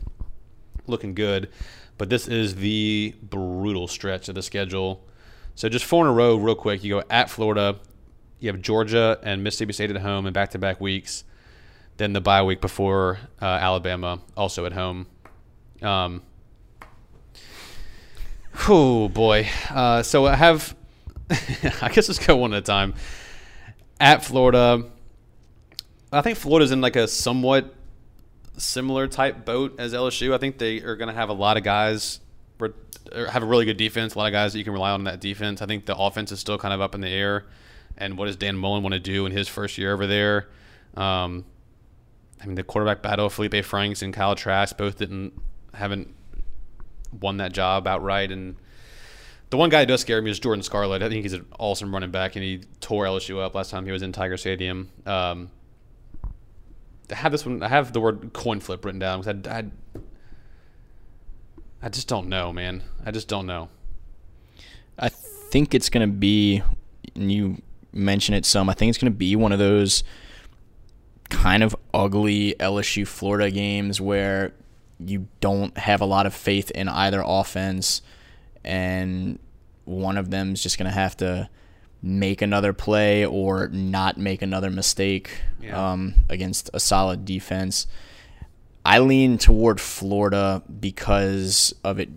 [0.86, 1.48] looking good.
[1.96, 5.04] But this is the brutal stretch of the schedule.
[5.54, 6.82] So just four in a row, real quick.
[6.82, 7.76] You go at Florida,
[8.40, 11.24] you have Georgia and Mississippi State at home in back to back weeks.
[11.96, 15.06] Then the bye week before uh, Alabama, also at home.
[15.84, 16.22] Um,
[18.68, 19.48] oh boy.
[19.70, 20.74] Uh, so I have,
[21.30, 22.94] I guess let's go one at a time.
[24.00, 24.84] At Florida,
[26.12, 27.74] I think Florida's in like a somewhat
[28.56, 30.34] similar type boat as LSU.
[30.34, 32.20] I think they are going to have a lot of guys
[33.16, 34.14] have a really good defense.
[34.14, 35.62] A lot of guys that you can rely on in that defense.
[35.62, 37.46] I think the offense is still kind of up in the air.
[37.96, 40.48] And what does Dan Mullen want to do in his first year over there?
[40.96, 41.44] Um,
[42.42, 45.32] I mean, the quarterback battle, of Felipe Franks and Kyle Trask both didn't
[45.74, 46.14] haven't
[47.20, 48.30] won that job outright.
[48.30, 48.56] And
[49.50, 51.02] the one guy that does scare me is Jordan Scarlett.
[51.02, 53.92] I think he's an awesome running back, and he tore LSU up last time he
[53.92, 54.90] was in Tiger Stadium.
[55.06, 55.50] Um,
[57.10, 57.62] I have this one.
[57.62, 59.64] I have the word coin flip written down because I, I,
[61.82, 62.82] I just don't know, man.
[63.04, 63.68] I just don't know.
[64.98, 66.62] I think it's gonna be,
[67.14, 67.60] and you
[67.92, 68.68] mention it some.
[68.68, 70.02] I think it's gonna be one of those
[71.28, 74.52] kind of ugly LSU Florida games where
[74.98, 78.02] you don't have a lot of faith in either offense,
[78.64, 79.38] and
[79.84, 81.48] one of them is just gonna have to
[82.02, 85.92] make another play or not make another mistake yeah.
[85.92, 87.86] um, against a solid defense.
[88.84, 92.10] I lean toward Florida because of it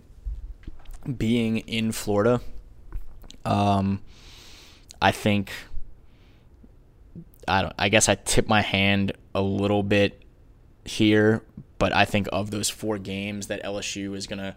[1.17, 2.41] being in Florida.
[3.45, 4.01] Um,
[5.01, 5.51] I think
[7.47, 7.73] I don't.
[7.79, 10.21] I guess I tip my hand a little bit
[10.83, 11.43] here,
[11.77, 14.55] but I think of those four games that LSU is gonna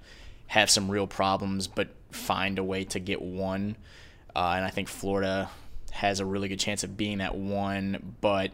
[0.49, 3.77] have some real problems, but find a way to get one.
[4.35, 5.51] Uh, and I think Florida
[5.93, 8.17] has a really good chance of being that one.
[8.21, 8.53] But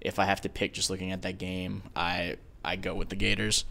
[0.00, 3.16] if I have to pick, just looking at that game, I I go with the
[3.16, 3.64] Gators.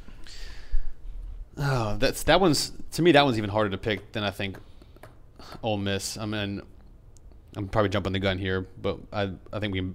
[1.58, 3.12] Oh, that's that one's to me.
[3.12, 4.58] That one's even harder to pick than I think.
[5.64, 6.18] Ole Miss.
[6.18, 6.62] I mean,
[7.56, 9.94] I'm probably jumping the gun here, but I I think we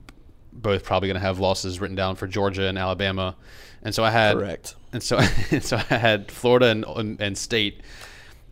[0.52, 3.36] both probably going to have losses written down for Georgia and Alabama,
[3.86, 5.16] and so I had correct, and so
[5.52, 7.82] and so I had Florida and and, and State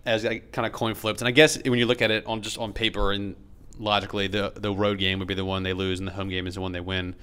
[0.07, 2.41] as like kind of coin flips, and I guess when you look at it on
[2.41, 3.35] just on paper and
[3.77, 6.47] logically, the the road game would be the one they lose, and the home game
[6.47, 7.17] is the one they win.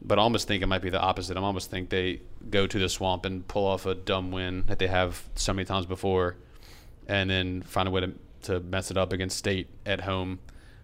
[0.00, 1.36] But I almost think it might be the opposite.
[1.36, 4.78] I almost think they go to the swamp and pull off a dumb win that
[4.78, 6.36] they have so many times before,
[7.08, 8.12] and then find a way to
[8.44, 10.38] to mess it up against State at home,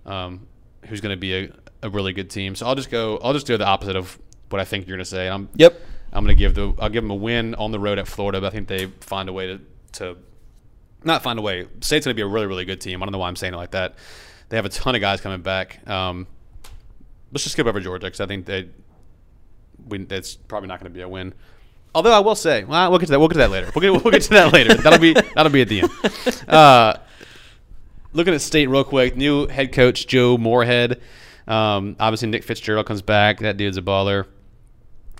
[0.05, 0.47] um,
[0.85, 1.53] who's going to be a,
[1.83, 2.55] a really good team.
[2.55, 3.16] So I'll just go.
[3.22, 4.18] I'll just do the opposite of
[4.51, 5.27] what I think you're going to say.
[5.31, 5.81] I'm yep.
[6.13, 8.41] I'm going to give the I'll give them a win on the road at Florida,
[8.41, 9.61] but I think they find a way to
[9.93, 10.17] to
[11.05, 11.67] not find a way.
[11.81, 13.03] State's going to be a really really good team.
[13.03, 13.95] I don't know why I'm saying it like that.
[14.49, 15.87] They have a ton of guys coming back.
[15.89, 16.27] Um,
[17.33, 18.69] let's just skip over Georgia because I think they
[19.87, 21.35] we, that's probably not going to be a win.
[21.95, 23.19] Although I will say, well, we'll get to that.
[23.19, 23.71] We'll get to that later.
[23.75, 24.75] We'll get, we'll get to that later.
[24.83, 25.91] That'll be that'll be at the end.
[26.49, 26.95] Uh,
[28.13, 31.01] looking at state real quick, new head coach Joe Moorhead.
[31.47, 33.39] Um, obviously, Nick Fitzgerald comes back.
[33.39, 34.27] That dude's a baller.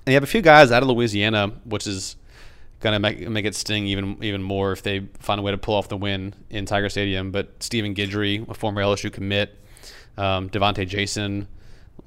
[0.07, 2.15] You have a few guys out of Louisiana, which is
[2.79, 5.75] gonna make make it sting even even more if they find a way to pull
[5.75, 7.31] off the win in Tiger Stadium.
[7.31, 9.57] But Stephen Guidry, a former LSU commit,
[10.17, 11.47] um, Devontae Jason,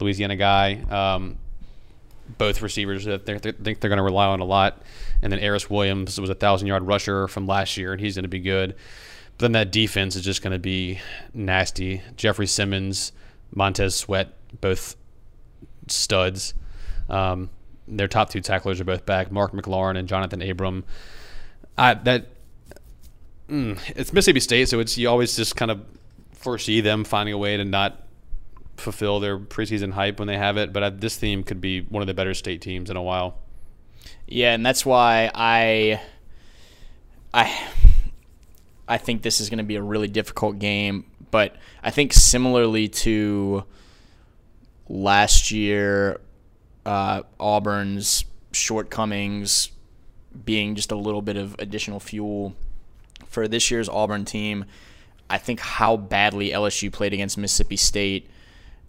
[0.01, 0.81] Louisiana guy.
[0.91, 1.39] Um,
[2.39, 4.83] both receivers that they think they're going to rely on a lot.
[5.23, 8.25] And then Aeris Williams was a thousand yard rusher from last year, and he's going
[8.25, 8.75] to be good.
[9.37, 11.01] But then that defense is just going to be
[11.35, 12.03] nasty.
[12.17, 13.13] Jeffrey Simmons,
[13.55, 14.97] Montez Sweat, both
[15.89, 16.55] studs.
[17.09, 17.51] Um,
[17.91, 19.31] their top two tacklers are both back.
[19.31, 20.85] Mark McLaurin and Jonathan Abram.
[21.77, 22.29] I, that
[23.49, 25.85] mm, it's Mississippi State, so it's you always just kind of
[26.33, 28.07] foresee them finding a way to not
[28.77, 30.73] fulfill their preseason hype when they have it.
[30.73, 33.39] But this team could be one of the better state teams in a while.
[34.27, 36.01] Yeah, and that's why I,
[37.35, 37.69] I,
[38.89, 41.07] I think this is going to be a really difficult game.
[41.31, 43.65] But I think similarly to
[44.89, 46.21] last year,
[46.87, 49.71] uh, Auburn's shortcomings
[50.45, 52.55] being just a little bit of additional fuel
[53.27, 54.65] for this year's Auburn team.
[55.29, 58.29] I think how badly LSU played against Mississippi State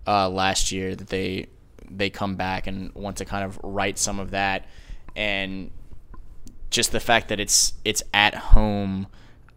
[0.08, 1.48] uh, last year that they
[1.89, 4.66] they come back and want to kind of right some of that,
[5.16, 5.72] and
[6.70, 9.08] just the fact that it's it's at home,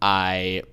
[0.01, 0.63] I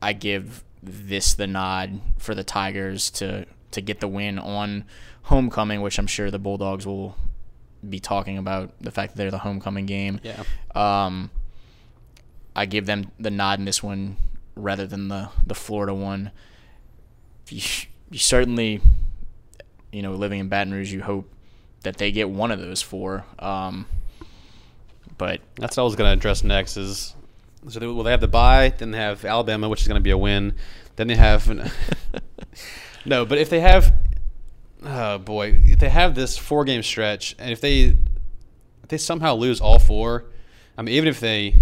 [0.00, 4.84] I give this the nod for the Tigers to to get the win on
[5.22, 7.16] homecoming, which I'm sure the Bulldogs will
[7.88, 10.20] be talking about the fact that they're the homecoming game.
[10.22, 10.42] Yeah.
[10.74, 11.30] Um,
[12.54, 14.16] I give them the nod in this one
[14.54, 16.30] rather than the the Florida one
[17.50, 18.80] you certainly,
[19.90, 21.30] you know, living in Baton Rouge, you hope
[21.82, 23.24] that they get one of those four.
[23.38, 23.86] Um,
[25.18, 26.76] but that's what I was going to address next.
[26.76, 27.14] Is
[27.68, 30.02] so they, well, they have the bye, then they have Alabama, which is going to
[30.02, 30.54] be a win.
[30.96, 31.48] Then they have
[33.04, 33.92] no, but if they have,
[34.84, 37.96] oh boy, if they have this four game stretch, and if they
[38.82, 40.24] if they somehow lose all four,
[40.76, 41.56] I mean, even if they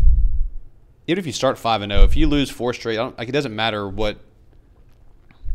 [1.06, 3.32] even if you start five and zero, oh, if you lose four straight, like it
[3.32, 4.18] doesn't matter what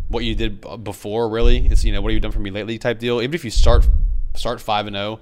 [0.09, 1.29] what you did before.
[1.29, 3.21] Really, it's you know what have you done for me lately type deal.
[3.21, 3.87] Even if you start
[4.35, 5.19] start five and zero,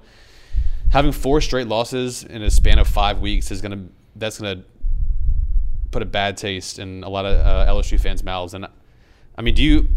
[0.90, 3.86] having four straight losses in a span of five weeks is gonna
[4.16, 4.64] that's gonna
[5.90, 8.54] put a bad taste in a lot of uh, LSU fans' mouths.
[8.54, 8.66] And
[9.38, 9.88] I mean, do you?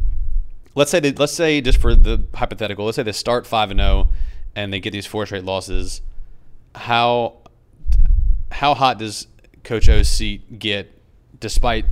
[0.77, 4.09] Let's say let's say just for the hypothetical, let's say they start five and zero,
[4.55, 6.01] and they get these four straight losses.
[6.75, 7.39] How
[8.51, 9.25] how hot does
[9.63, 11.01] Coach O's seat get,
[11.39, 11.85] despite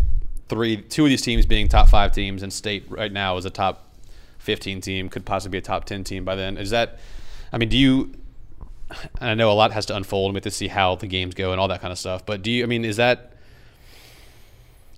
[0.49, 3.49] three, two of these teams being top five teams, and State right now is a
[3.49, 3.95] top
[4.37, 6.55] fifteen team, could possibly be a top ten team by then.
[6.55, 6.99] Is that?
[7.51, 8.13] I mean, do you?
[9.19, 10.31] I know a lot has to unfold.
[10.33, 12.23] We have to see how the games go and all that kind of stuff.
[12.23, 12.63] But do you?
[12.63, 13.31] I mean, is that?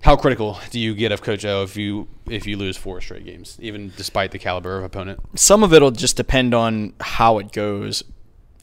[0.00, 3.24] How critical do you get of Coach O if you if you lose four straight
[3.24, 5.20] games, even despite the caliber of opponent?
[5.34, 8.04] Some of it'll just depend on how it goes.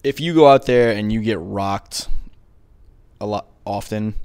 [0.03, 2.07] If you go out there and you get rocked
[3.19, 4.15] a lot often,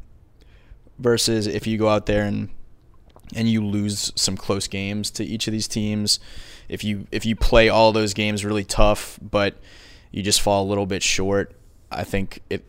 [1.01, 2.51] versus if you go out there and
[3.35, 6.21] and you lose some close games to each of these teams.
[6.69, 9.57] If you if you play all those games really tough, but
[10.11, 11.53] you just fall a little bit short,
[11.91, 12.65] I think it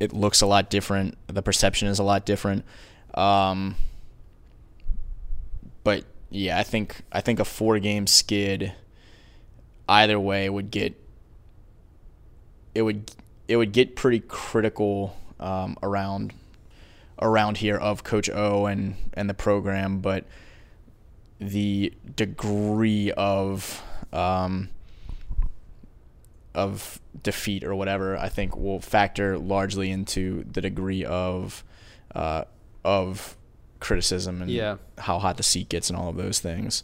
[0.00, 1.16] it looks a lot different.
[1.26, 2.64] The perception is a lot different.
[3.16, 3.76] Um,
[5.84, 8.72] but yeah, I think I think a four game skid
[9.88, 10.94] either way would get
[12.74, 13.10] it would
[13.48, 16.32] it would get pretty critical um, around
[17.20, 20.24] around here of Coach O and and the program, but
[21.38, 24.68] the degree of um,
[26.54, 31.62] of defeat or whatever, I think will factor largely into the degree of
[32.14, 32.44] uh,
[32.86, 33.36] of
[33.80, 34.76] criticism and Yeah.
[34.98, 36.82] how hot the seat gets and all of those things.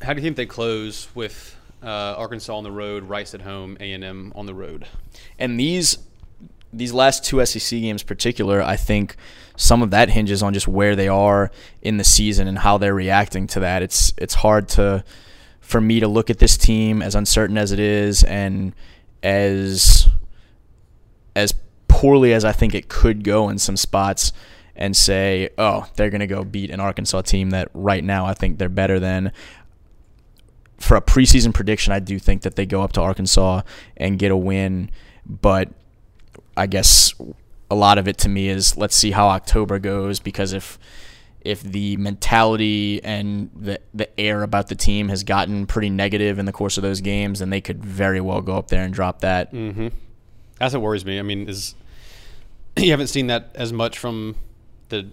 [0.00, 3.76] How do you think they close with uh, Arkansas on the road, Rice at home,
[3.80, 4.86] A and M on the road?
[5.38, 5.98] And these
[6.72, 9.16] these last two SEC games, particular, I think
[9.56, 11.50] some of that hinges on just where they are
[11.82, 13.82] in the season and how they're reacting to that.
[13.82, 15.04] It's it's hard to
[15.60, 18.72] for me to look at this team as uncertain as it is and
[19.22, 20.08] as
[21.36, 21.54] as
[21.88, 24.32] poorly as I think it could go in some spots
[24.74, 28.34] and say, oh, they're going to go beat an Arkansas team that right now I
[28.34, 29.32] think they're better than.
[30.78, 33.62] For a preseason prediction, I do think that they go up to Arkansas
[33.96, 34.90] and get a win,
[35.24, 35.68] but
[36.56, 37.14] I guess
[37.70, 40.78] a lot of it to me is let's see how October goes because if
[41.40, 46.46] if the mentality and the the air about the team has gotten pretty negative in
[46.46, 49.20] the course of those games, then they could very well go up there and drop
[49.20, 49.52] that.
[49.52, 49.88] Mm-hmm.
[50.58, 51.18] That's what worries me.
[51.18, 51.74] I mean, is
[52.76, 54.36] you haven't seen that as much from
[54.92, 55.10] the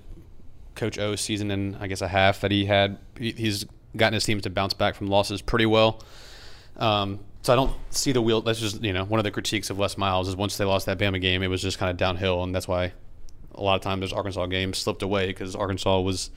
[0.76, 3.00] Coach O season and I guess a half that he had.
[3.18, 3.66] He, he's
[3.98, 6.02] gotten his teams to bounce back from losses pretty well.
[6.78, 8.42] Um, so I don't see the wheel.
[8.42, 10.86] That's just you know one of the critiques of Les Miles is once they lost
[10.86, 12.94] that Bama game, it was just kind of downhill, and that's why
[13.56, 16.30] a lot of times those Arkansas games slipped away because Arkansas was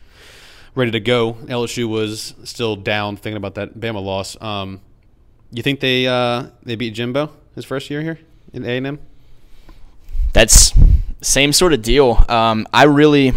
[0.74, 1.34] ready to go.
[1.34, 4.40] LSU was still down, thinking about that Bama loss.
[4.40, 4.80] Um,
[5.50, 8.18] you think they uh, they beat Jimbo his first year here
[8.52, 8.98] in A and M?
[10.32, 10.72] That's
[11.22, 12.24] same sort of deal.
[12.28, 13.32] Um, I really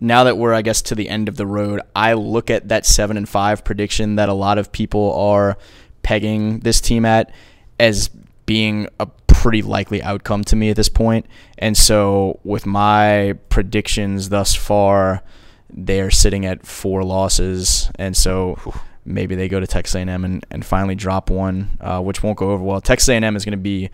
[0.00, 2.86] now that we're I guess to the end of the road, I look at that
[2.86, 5.56] seven and five prediction that a lot of people are
[6.02, 7.32] pegging this team at
[7.78, 8.08] as
[8.46, 11.26] being a pretty likely outcome to me at this point.
[11.58, 15.22] And so with my predictions thus far,
[15.70, 18.58] they're sitting at four losses, and so
[19.04, 22.50] maybe they go to Texas A&M and, and finally drop one, uh, which won't go
[22.50, 22.80] over well.
[22.80, 23.90] Texas A&M is going to be,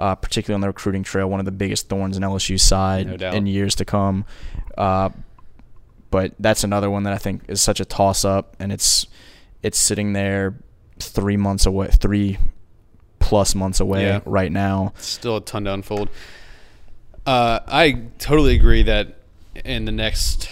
[0.00, 3.30] uh, particularly on the recruiting trail, one of the biggest thorns in LSU's side No
[3.30, 4.24] in years to come.
[4.76, 5.10] Uh,
[6.10, 9.06] but that's another one that I think is such a toss up, and it's
[9.62, 10.54] it's sitting there
[10.98, 12.38] three months away, three
[13.20, 14.20] plus months away Yeah.
[14.24, 14.92] right now.
[14.98, 16.08] Still a ton to unfold.
[17.26, 19.18] Uh, I totally agree that
[19.64, 20.48] in the next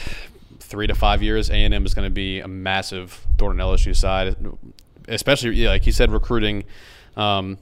[0.60, 3.66] three to five years, A and M is going to be a massive thorn in
[3.66, 4.36] LSU side,
[5.08, 6.64] especially yeah, like you said, recruiting.
[7.16, 7.56] Um,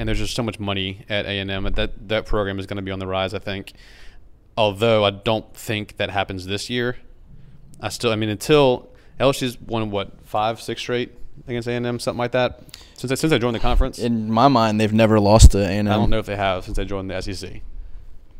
[0.00, 2.76] and there's just so much money at A and M that that program is going
[2.76, 3.34] to be on the rise.
[3.34, 3.72] I think.
[4.56, 6.96] Although I don't think that happens this year,
[7.80, 11.12] I still I mean until LSU's won what five six straight
[11.46, 12.60] against A and M something like that
[12.94, 13.98] since I, since I joined the conference.
[13.98, 15.88] In my mind, they've never lost to A&M.
[15.88, 17.62] I don't know if they have since I joined the SEC,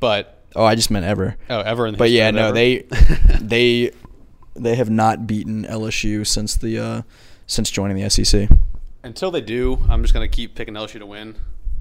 [0.00, 1.36] but Oh, I just meant ever.
[1.48, 2.52] oh, ever in the But yeah, no, ever.
[2.54, 2.78] they
[3.40, 3.92] they
[4.56, 7.02] they have not beaten LSU since the uh,
[7.46, 8.48] since joining the SEC.
[9.02, 11.36] Until they do, I'm just gonna keep picking LSU to win,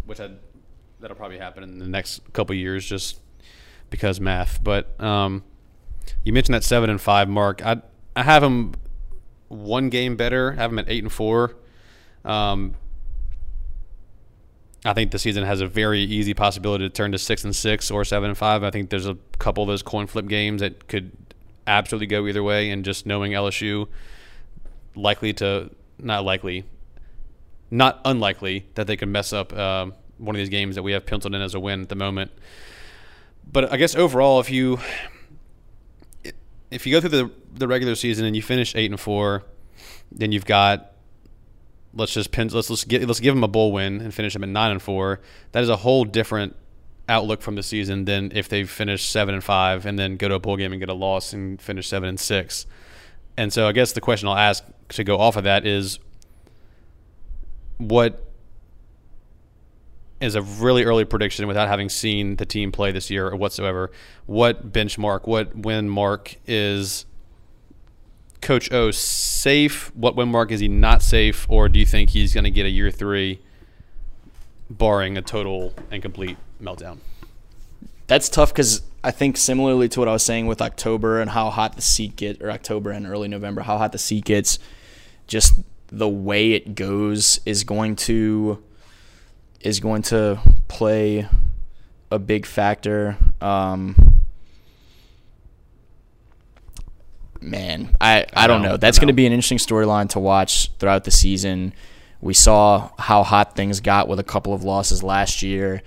[0.06, 0.32] which I
[1.00, 3.20] that'll probably happen in the next couple years, just
[3.90, 4.64] because math.
[4.64, 5.44] But um,
[6.24, 7.66] you mentioned that seven and five mark.
[7.66, 7.82] I
[8.16, 8.74] I have them
[9.48, 10.54] one game better.
[10.54, 11.56] I have them at eight and four.
[12.24, 12.76] Um,
[14.86, 17.92] I think the season has a very easy possibility to turn to six and six
[17.92, 18.64] or seven and five.
[18.64, 21.12] I think there's a couple of those coin flip games that could
[21.68, 22.72] absolutely go either way.
[22.72, 23.88] And just knowing LSU,
[24.96, 26.64] likely to not likely,
[27.72, 31.06] not unlikely that they could mess up um, one of these games that we have
[31.06, 32.32] penciled in as a win at the moment.
[33.52, 34.80] But I guess overall, if you
[36.72, 39.44] if you go through the the regular season and you finish eight and four,
[40.12, 40.94] then you've got
[41.94, 44.44] let's just pin, let's let's get let's give them a bowl win and finish them
[44.44, 45.20] at nine and four.
[45.52, 46.56] That is a whole different
[47.08, 50.36] outlook from the season than if they finish seven and five and then go to
[50.36, 52.68] a bowl game and get a loss and finish seven and six.
[53.36, 55.98] And so I guess the question I'll ask to go off of that is
[57.80, 58.30] what
[60.22, 63.90] is a really early prediction without having seen the team play this year or whatsoever.
[64.26, 67.06] What benchmark, what win mark is
[68.42, 69.94] Coach O safe?
[69.96, 71.46] What win mark is he not safe?
[71.50, 73.40] Or do you think he's going to get a year three,
[74.70, 76.98] barring a total and complete meltdown?
[78.08, 81.50] That's tough because I think similarly to what I was saying with October and how
[81.50, 84.60] hot the seat get or October and early November, how hot the seat gets,
[85.28, 85.54] just
[85.92, 88.64] the way it goes is going to
[89.62, 91.28] is going to play
[92.12, 93.18] a big factor.
[93.42, 94.14] Um,
[97.42, 98.78] man, I, I, don't know, know.
[98.78, 101.74] That's going to be an interesting storyline to watch throughout the season.
[102.22, 105.82] We saw how hot things got with a couple of losses last year.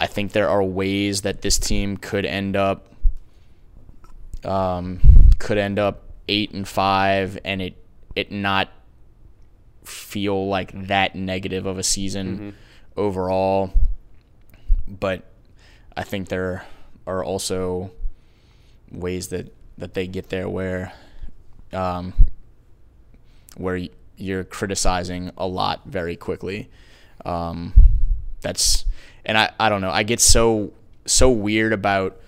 [0.00, 2.92] I think there are ways that this team could end up
[4.44, 5.00] um,
[5.40, 7.74] could end up eight and five, and it
[8.14, 8.68] it not
[9.88, 12.50] feel like that negative of a season Mm-hmm.
[12.96, 13.72] overall.
[14.86, 15.24] But
[15.96, 16.64] I think there
[17.06, 17.90] are also
[18.90, 20.92] ways that, that they get there where
[21.72, 22.14] um,
[23.56, 23.80] where
[24.16, 26.70] you're criticizing a lot very quickly.
[27.24, 27.74] Um,
[28.40, 28.84] that's
[29.24, 29.90] and I, I don't know.
[29.90, 30.72] I get so
[31.04, 32.18] so weird about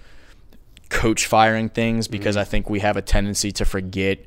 [0.90, 4.18] coach firing things because I think we have a tendency to forget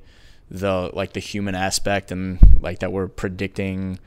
[0.54, 4.00] the like the human aspect and like that we're predicting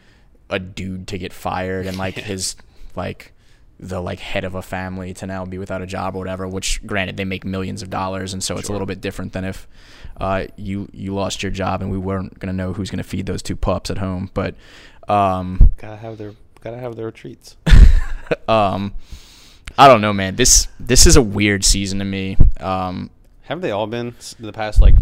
[0.49, 2.55] a dude to get fired and like his
[2.95, 3.33] like
[3.79, 6.81] the like head of a family to now be without a job or whatever which
[6.87, 9.67] granted they make millions of dollars and so it's a little bit different than if
[10.19, 13.05] uh, you you lost your job and we weren't going to know who's going to
[13.05, 14.31] feed those two pups at home.
[14.33, 14.55] But
[15.09, 16.33] um Gotta have their
[16.63, 17.57] gotta have their treats.
[18.49, 18.95] um
[19.77, 20.37] I don't know man.
[20.37, 22.39] This this is a weird season to me.
[22.61, 23.11] Um
[23.43, 24.95] Haven't they all been s- the past like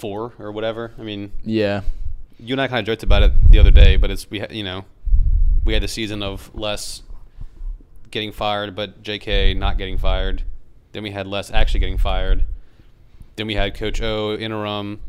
[0.00, 0.92] four or whatever?
[0.98, 1.82] I mean, yeah
[2.42, 4.46] you and I kind of joked about it the other day, but it's we ha-
[4.50, 4.84] you know
[5.64, 7.02] we had the season of Les
[8.10, 9.54] getting fired, but J.K.
[9.54, 10.42] not getting fired.
[10.92, 12.44] Then we had Les actually getting fired.
[13.36, 15.00] Then we had Coach O interim.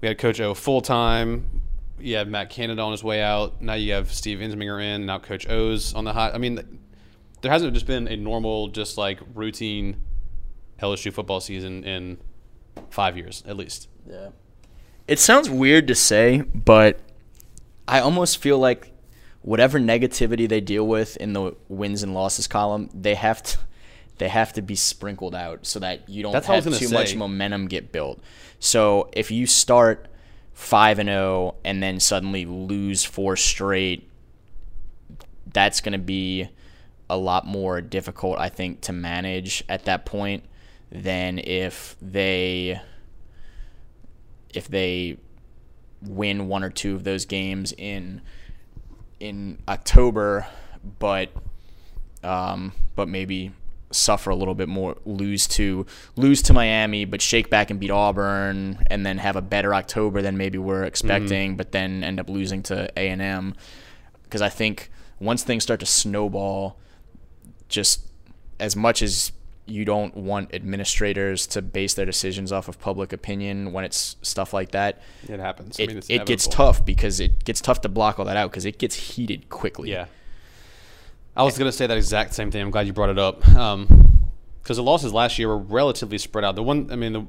[0.00, 1.62] We had Coach O full time.
[1.98, 3.62] You have Matt Canada on his way out.
[3.62, 5.06] Now you have Steve Ensminger in.
[5.06, 6.34] Now Coach O's on the hot.
[6.34, 6.80] I mean,
[7.40, 9.96] there hasn't just been a normal, just like routine
[10.80, 12.18] LSU football season in
[12.90, 13.88] five years at least.
[14.08, 14.28] Yeah.
[15.06, 17.00] It sounds weird to say, but
[17.86, 18.92] I almost feel like
[19.42, 23.58] whatever negativity they deal with in the wins and losses column, they have to
[24.18, 26.88] they have to be sprinkled out so that you don't That's what I was have
[26.88, 28.20] too much momentum get built.
[28.58, 30.08] So if you start
[30.52, 34.10] five and zero and then suddenly lose four straight,
[35.52, 36.48] that's going to be
[37.08, 40.44] a lot more difficult, I think, to manage at that point
[40.90, 42.80] than if they
[44.58, 45.16] if they
[46.02, 48.20] win one or two of those games in
[49.20, 50.46] in October,
[50.98, 51.30] but
[52.22, 53.52] um, but maybe
[53.90, 55.86] suffer a little bit more, lose to
[56.16, 60.20] lose to Miami, but shake back and beat Auburn, and then have a better October
[60.22, 63.54] than maybe we're expecting, but then end up losing to A and M.
[64.24, 64.90] Because I think
[65.20, 66.78] once things start to snowball,
[67.68, 68.08] just
[68.60, 69.32] as much as
[69.68, 74.52] you don't want administrators to base their decisions off of public opinion when it's stuff
[74.52, 75.78] like that, It happens.
[75.78, 78.36] it, I mean, it's it gets tough because it gets tough to block all that
[78.36, 79.90] out because it gets heated quickly.
[79.90, 80.06] Yeah.
[81.36, 82.62] I was going to say that exact same thing.
[82.62, 83.46] I'm glad you brought it up.
[83.54, 84.04] Um,
[84.62, 86.54] because the losses last year were relatively spread out.
[86.54, 87.26] The one, I mean, the,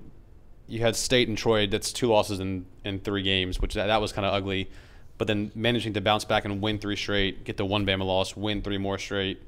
[0.68, 1.68] you had State and Troy.
[1.68, 4.70] That's two losses in, in three games, which that, that was kind of ugly.
[5.18, 8.36] But then managing to bounce back and win three straight, get the one Bama loss,
[8.36, 9.42] win three more straight,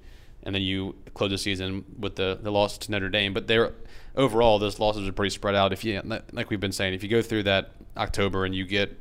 [0.44, 3.34] and then you close the season with the, the loss to Notre Dame.
[3.34, 3.74] But they're
[4.16, 5.74] overall those losses are pretty spread out.
[5.74, 8.98] If you like we've been saying, if you go through that October and you get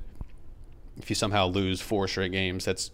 [0.98, 2.90] if you somehow lose four straight games, that's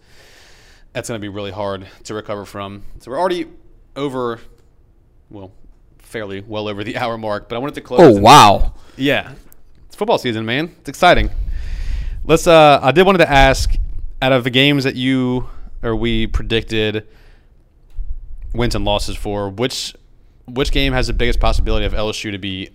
[0.93, 2.83] that's going to be really hard to recover from.
[2.99, 3.47] So we're already
[3.95, 4.39] over,
[5.29, 5.51] well,
[5.99, 7.49] fairly well over the hour mark.
[7.49, 8.01] But I wanted to close.
[8.01, 8.73] Oh wow!
[8.95, 9.33] yeah,
[9.85, 10.75] it's football season, man.
[10.79, 11.29] It's exciting.
[12.23, 12.47] Let's.
[12.47, 13.75] Uh, I did wanted to ask,
[14.21, 15.49] out of the games that you
[15.83, 17.07] or we predicted
[18.53, 19.95] wins and losses for, which
[20.45, 22.69] which game has the biggest possibility of LSU to be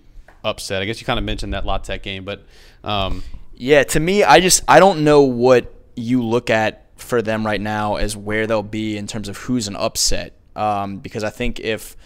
[0.44, 0.82] upset?
[0.82, 2.44] I guess you kind of mentioned that La Tech game, but
[2.84, 3.22] um,
[3.54, 7.60] Yeah, to me, I just I don't know what you look at for them right
[7.60, 10.34] now as where they'll be in terms of who's an upset.
[10.54, 11.96] Um, because I think if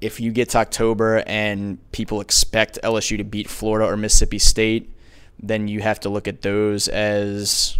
[0.00, 4.92] if you get to October and people expect LSU to beat Florida or Mississippi State,
[5.38, 7.78] then you have to look at those as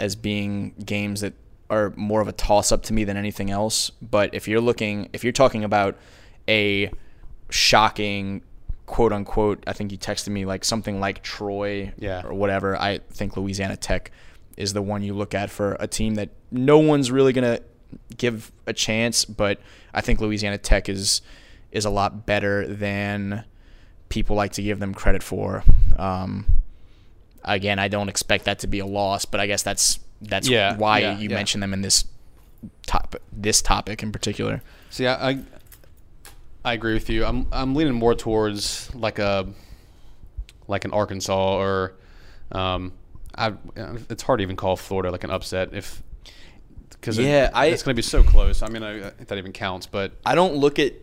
[0.00, 1.34] as being games that
[1.74, 3.90] are more of a toss up to me than anything else.
[4.00, 5.96] But if you're looking, if you're talking about
[6.48, 6.90] a
[7.50, 8.42] shocking
[8.86, 12.22] quote unquote, I think you texted me like something like Troy Yeah.
[12.24, 12.76] or whatever.
[12.76, 14.10] I think Louisiana Tech
[14.56, 17.60] is the one you look at for a team that no one's really gonna
[18.16, 19.58] give a chance, but
[19.92, 21.22] I think Louisiana Tech is
[21.72, 23.44] is a lot better than
[24.08, 25.64] people like to give them credit for.
[25.96, 26.46] Um,
[27.44, 29.98] again, I don't expect that to be a loss, but I guess that's
[30.28, 31.34] that's Yeah, why yeah, you yeah.
[31.34, 32.04] mentioned them in this
[32.86, 34.62] top this topic in particular.
[34.90, 35.38] See, I, I
[36.64, 37.24] I agree with you.
[37.24, 39.46] I'm I'm leaning more towards like a
[40.66, 41.94] like an Arkansas or
[42.52, 42.92] um
[43.36, 43.52] I
[44.08, 46.02] it's hard to even call Florida like an upset if
[46.90, 48.62] because Yeah, I- it's going to be so close.
[48.62, 50.94] I mean, I, if that even counts, but I don't look at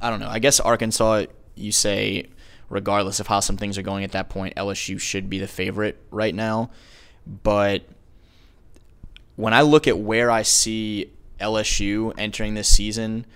[0.00, 0.28] I don't know.
[0.28, 1.26] I guess Arkansas
[1.56, 2.28] you say
[2.70, 6.00] regardless of how some things are going at that point, LSU should be the favorite
[6.10, 6.70] right now.
[7.26, 7.82] But
[9.36, 13.26] when I look at where I see LSU entering this season,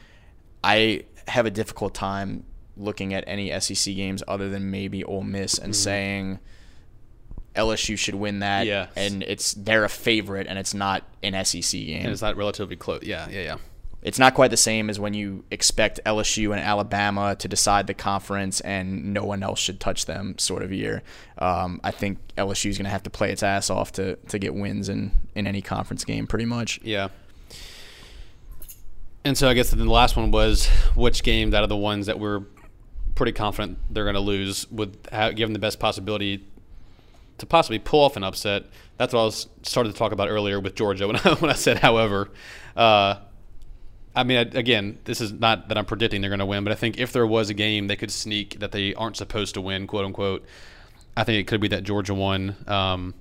[0.62, 2.44] I have a difficult time
[2.76, 5.82] looking at any SEC games other than maybe Ole Miss and mm-hmm.
[5.82, 6.38] saying
[7.56, 8.66] LSU should win that.
[8.66, 8.90] Yes.
[8.96, 12.02] And it's they're a favorite and it's not an SEC game.
[12.04, 13.02] And it's not relatively close.
[13.02, 13.56] Yeah, yeah, yeah.
[14.08, 17.92] It's not quite the same as when you expect LSU and Alabama to decide the
[17.92, 21.02] conference and no one else should touch them sort of year.
[21.36, 24.38] Um, I think LSU is going to have to play its ass off to, to
[24.38, 26.80] get wins in, in any conference game, pretty much.
[26.82, 27.08] Yeah.
[29.26, 32.06] And so I guess then the last one was which games out of the ones
[32.06, 32.44] that we're
[33.14, 36.46] pretty confident they're going to lose would give them the best possibility
[37.36, 38.64] to possibly pull off an upset.
[38.96, 41.54] That's what I was started to talk about earlier with Georgia when I, when I
[41.56, 42.30] said, however.
[42.74, 43.16] Uh,
[44.18, 46.74] I mean, again, this is not that I'm predicting they're going to win, but I
[46.74, 49.86] think if there was a game they could sneak that they aren't supposed to win,
[49.86, 50.44] quote unquote,
[51.16, 52.56] I think it could be that Georgia one.
[52.66, 53.14] Um,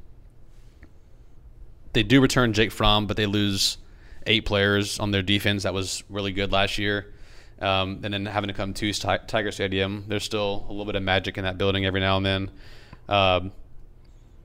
[1.94, 3.78] they do return Jake Fromm, but they lose
[4.26, 7.14] eight players on their defense that was really good last year.
[7.62, 11.04] Um, and then having to come to Tiger Stadium, there's still a little bit of
[11.04, 12.52] magic in that building every now and then.
[13.08, 13.52] Um,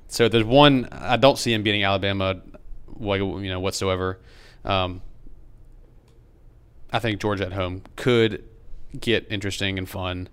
[0.08, 2.42] so there's one I don't see him beating Alabama,
[3.00, 4.20] you know, whatsoever.
[4.66, 5.00] Um,
[6.92, 8.44] I think Georgia at home could
[9.00, 10.28] get interesting and fun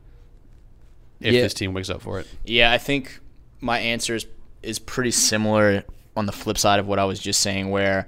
[1.21, 1.41] if Yeah.
[1.41, 2.27] this team wakes up for it.
[2.45, 3.19] Yeah, I think
[3.61, 4.25] my answer is,
[4.61, 5.83] is pretty similar
[6.17, 8.07] on the flip side of what I was just saying, where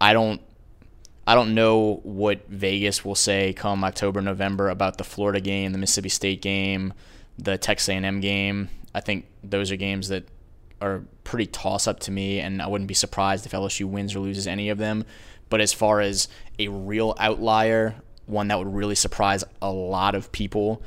[0.00, 0.40] I don't
[1.24, 5.78] I don't know what Vegas will say come October, November about the Florida game, the
[5.78, 6.92] Mississippi State game,
[7.38, 8.68] the Texas A&M game.
[8.92, 10.24] I think those are games that
[10.80, 14.18] are pretty toss up to me, and I wouldn't be surprised if LSU wins or
[14.18, 15.04] loses any of them.
[15.52, 20.32] But as far as a real outlier, one that would really surprise a lot of
[20.32, 20.82] people,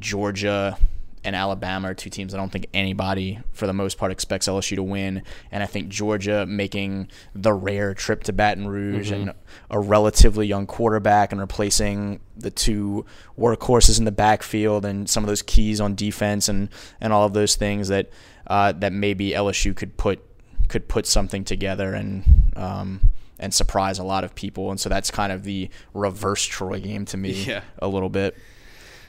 [0.00, 0.76] Georgia
[1.22, 4.74] and Alabama are two teams I don't think anybody, for the most part, expects LSU
[4.74, 5.22] to win.
[5.52, 9.32] And I think Georgia making the rare trip to Baton Rouge and
[9.70, 13.06] a relatively young quarterback and replacing the two
[13.38, 16.68] workhorses in the backfield and some of those keys on defense and,
[17.00, 18.10] and all of those things that
[18.48, 20.20] uh, that maybe LSU could put
[20.66, 22.24] could put something together and
[22.56, 23.09] um,
[23.40, 24.70] and surprise a lot of people.
[24.70, 27.62] And so that's kind of the reverse Troy game to me Yeah.
[27.80, 28.36] a little bit.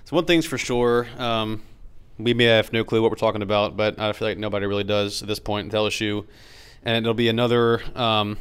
[0.06, 1.62] So one thing's for sure, um,
[2.18, 4.84] we may have no clue what we're talking about, but I feel like nobody really
[4.84, 6.26] does at this point with LSU,
[6.84, 8.38] and it'll be another um,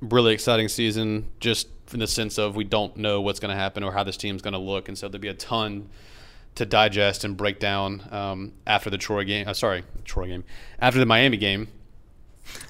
[0.00, 3.82] really exciting season, just in the sense of we don't know what's going to happen
[3.84, 5.88] or how this team's going to look, and so there'll be a ton
[6.56, 9.46] to digest and break down um, after the Troy game.
[9.48, 10.44] Uh, sorry, Troy game
[10.80, 11.68] after the Miami game.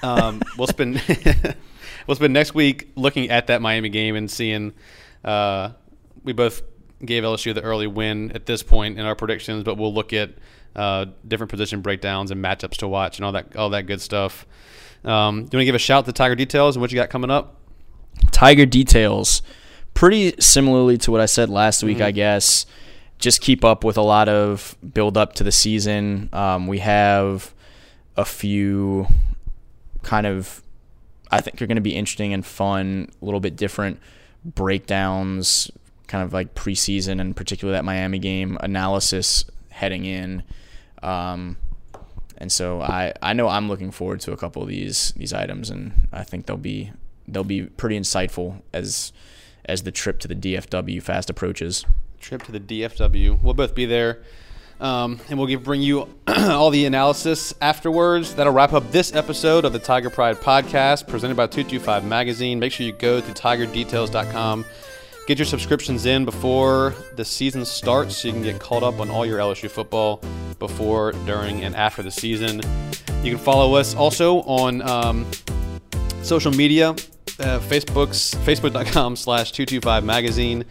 [0.02, 0.96] Um, we'll spend
[2.06, 4.72] we'll spend next week looking at that Miami game and seeing.
[5.24, 5.70] Uh,
[6.24, 6.62] we both
[7.04, 10.30] gave LSU the early win at this point in our predictions, but we'll look at
[10.74, 14.46] uh, different position breakdowns and matchups to watch and all that all that good stuff.
[15.04, 17.10] Um, do you want to give a shout to Tiger Details and what you got
[17.10, 17.60] coming up?
[18.30, 19.42] Tiger details,
[19.94, 22.66] pretty similarly to what I said last week, I guess.
[23.18, 26.28] Just keep up with a lot of build up to the season.
[26.32, 27.54] Um, we have
[28.16, 29.06] a few
[30.02, 30.62] kind of,
[31.30, 34.00] I think are going to be interesting and fun, a little bit different
[34.44, 35.70] breakdowns,
[36.06, 40.42] kind of like preseason and particularly that Miami game analysis heading in.
[41.02, 41.56] Um,
[42.38, 45.70] and so I, I know I'm looking forward to a couple of these these items,
[45.70, 46.92] and I think they'll be
[47.26, 49.12] they'll be pretty insightful as
[49.64, 51.84] as the trip to the DFW fast approaches.
[52.20, 53.42] Trip to the DFW.
[53.42, 54.22] We'll both be there.
[54.80, 58.34] Um, and we'll give, bring you all the analysis afterwards.
[58.34, 62.58] That'll wrap up this episode of the Tiger Pride podcast presented by 225 Magazine.
[62.58, 64.64] Make sure you go to tigerdetails.com.
[65.26, 69.10] Get your subscriptions in before the season starts so you can get caught up on
[69.10, 70.22] all your LSU football
[70.58, 72.60] before, during, and after the season.
[73.22, 75.26] You can follow us also on um,
[76.22, 76.94] social media
[77.38, 80.64] uh, facebook's facebook.com slash 225 magazine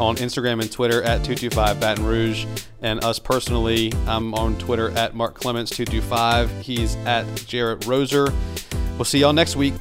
[0.00, 2.46] on instagram and twitter at 225 baton rouge.
[2.82, 8.34] And us personally i'm on twitter at mark clements 225 he's at jarrett roser
[8.96, 9.74] we'll see y'all next week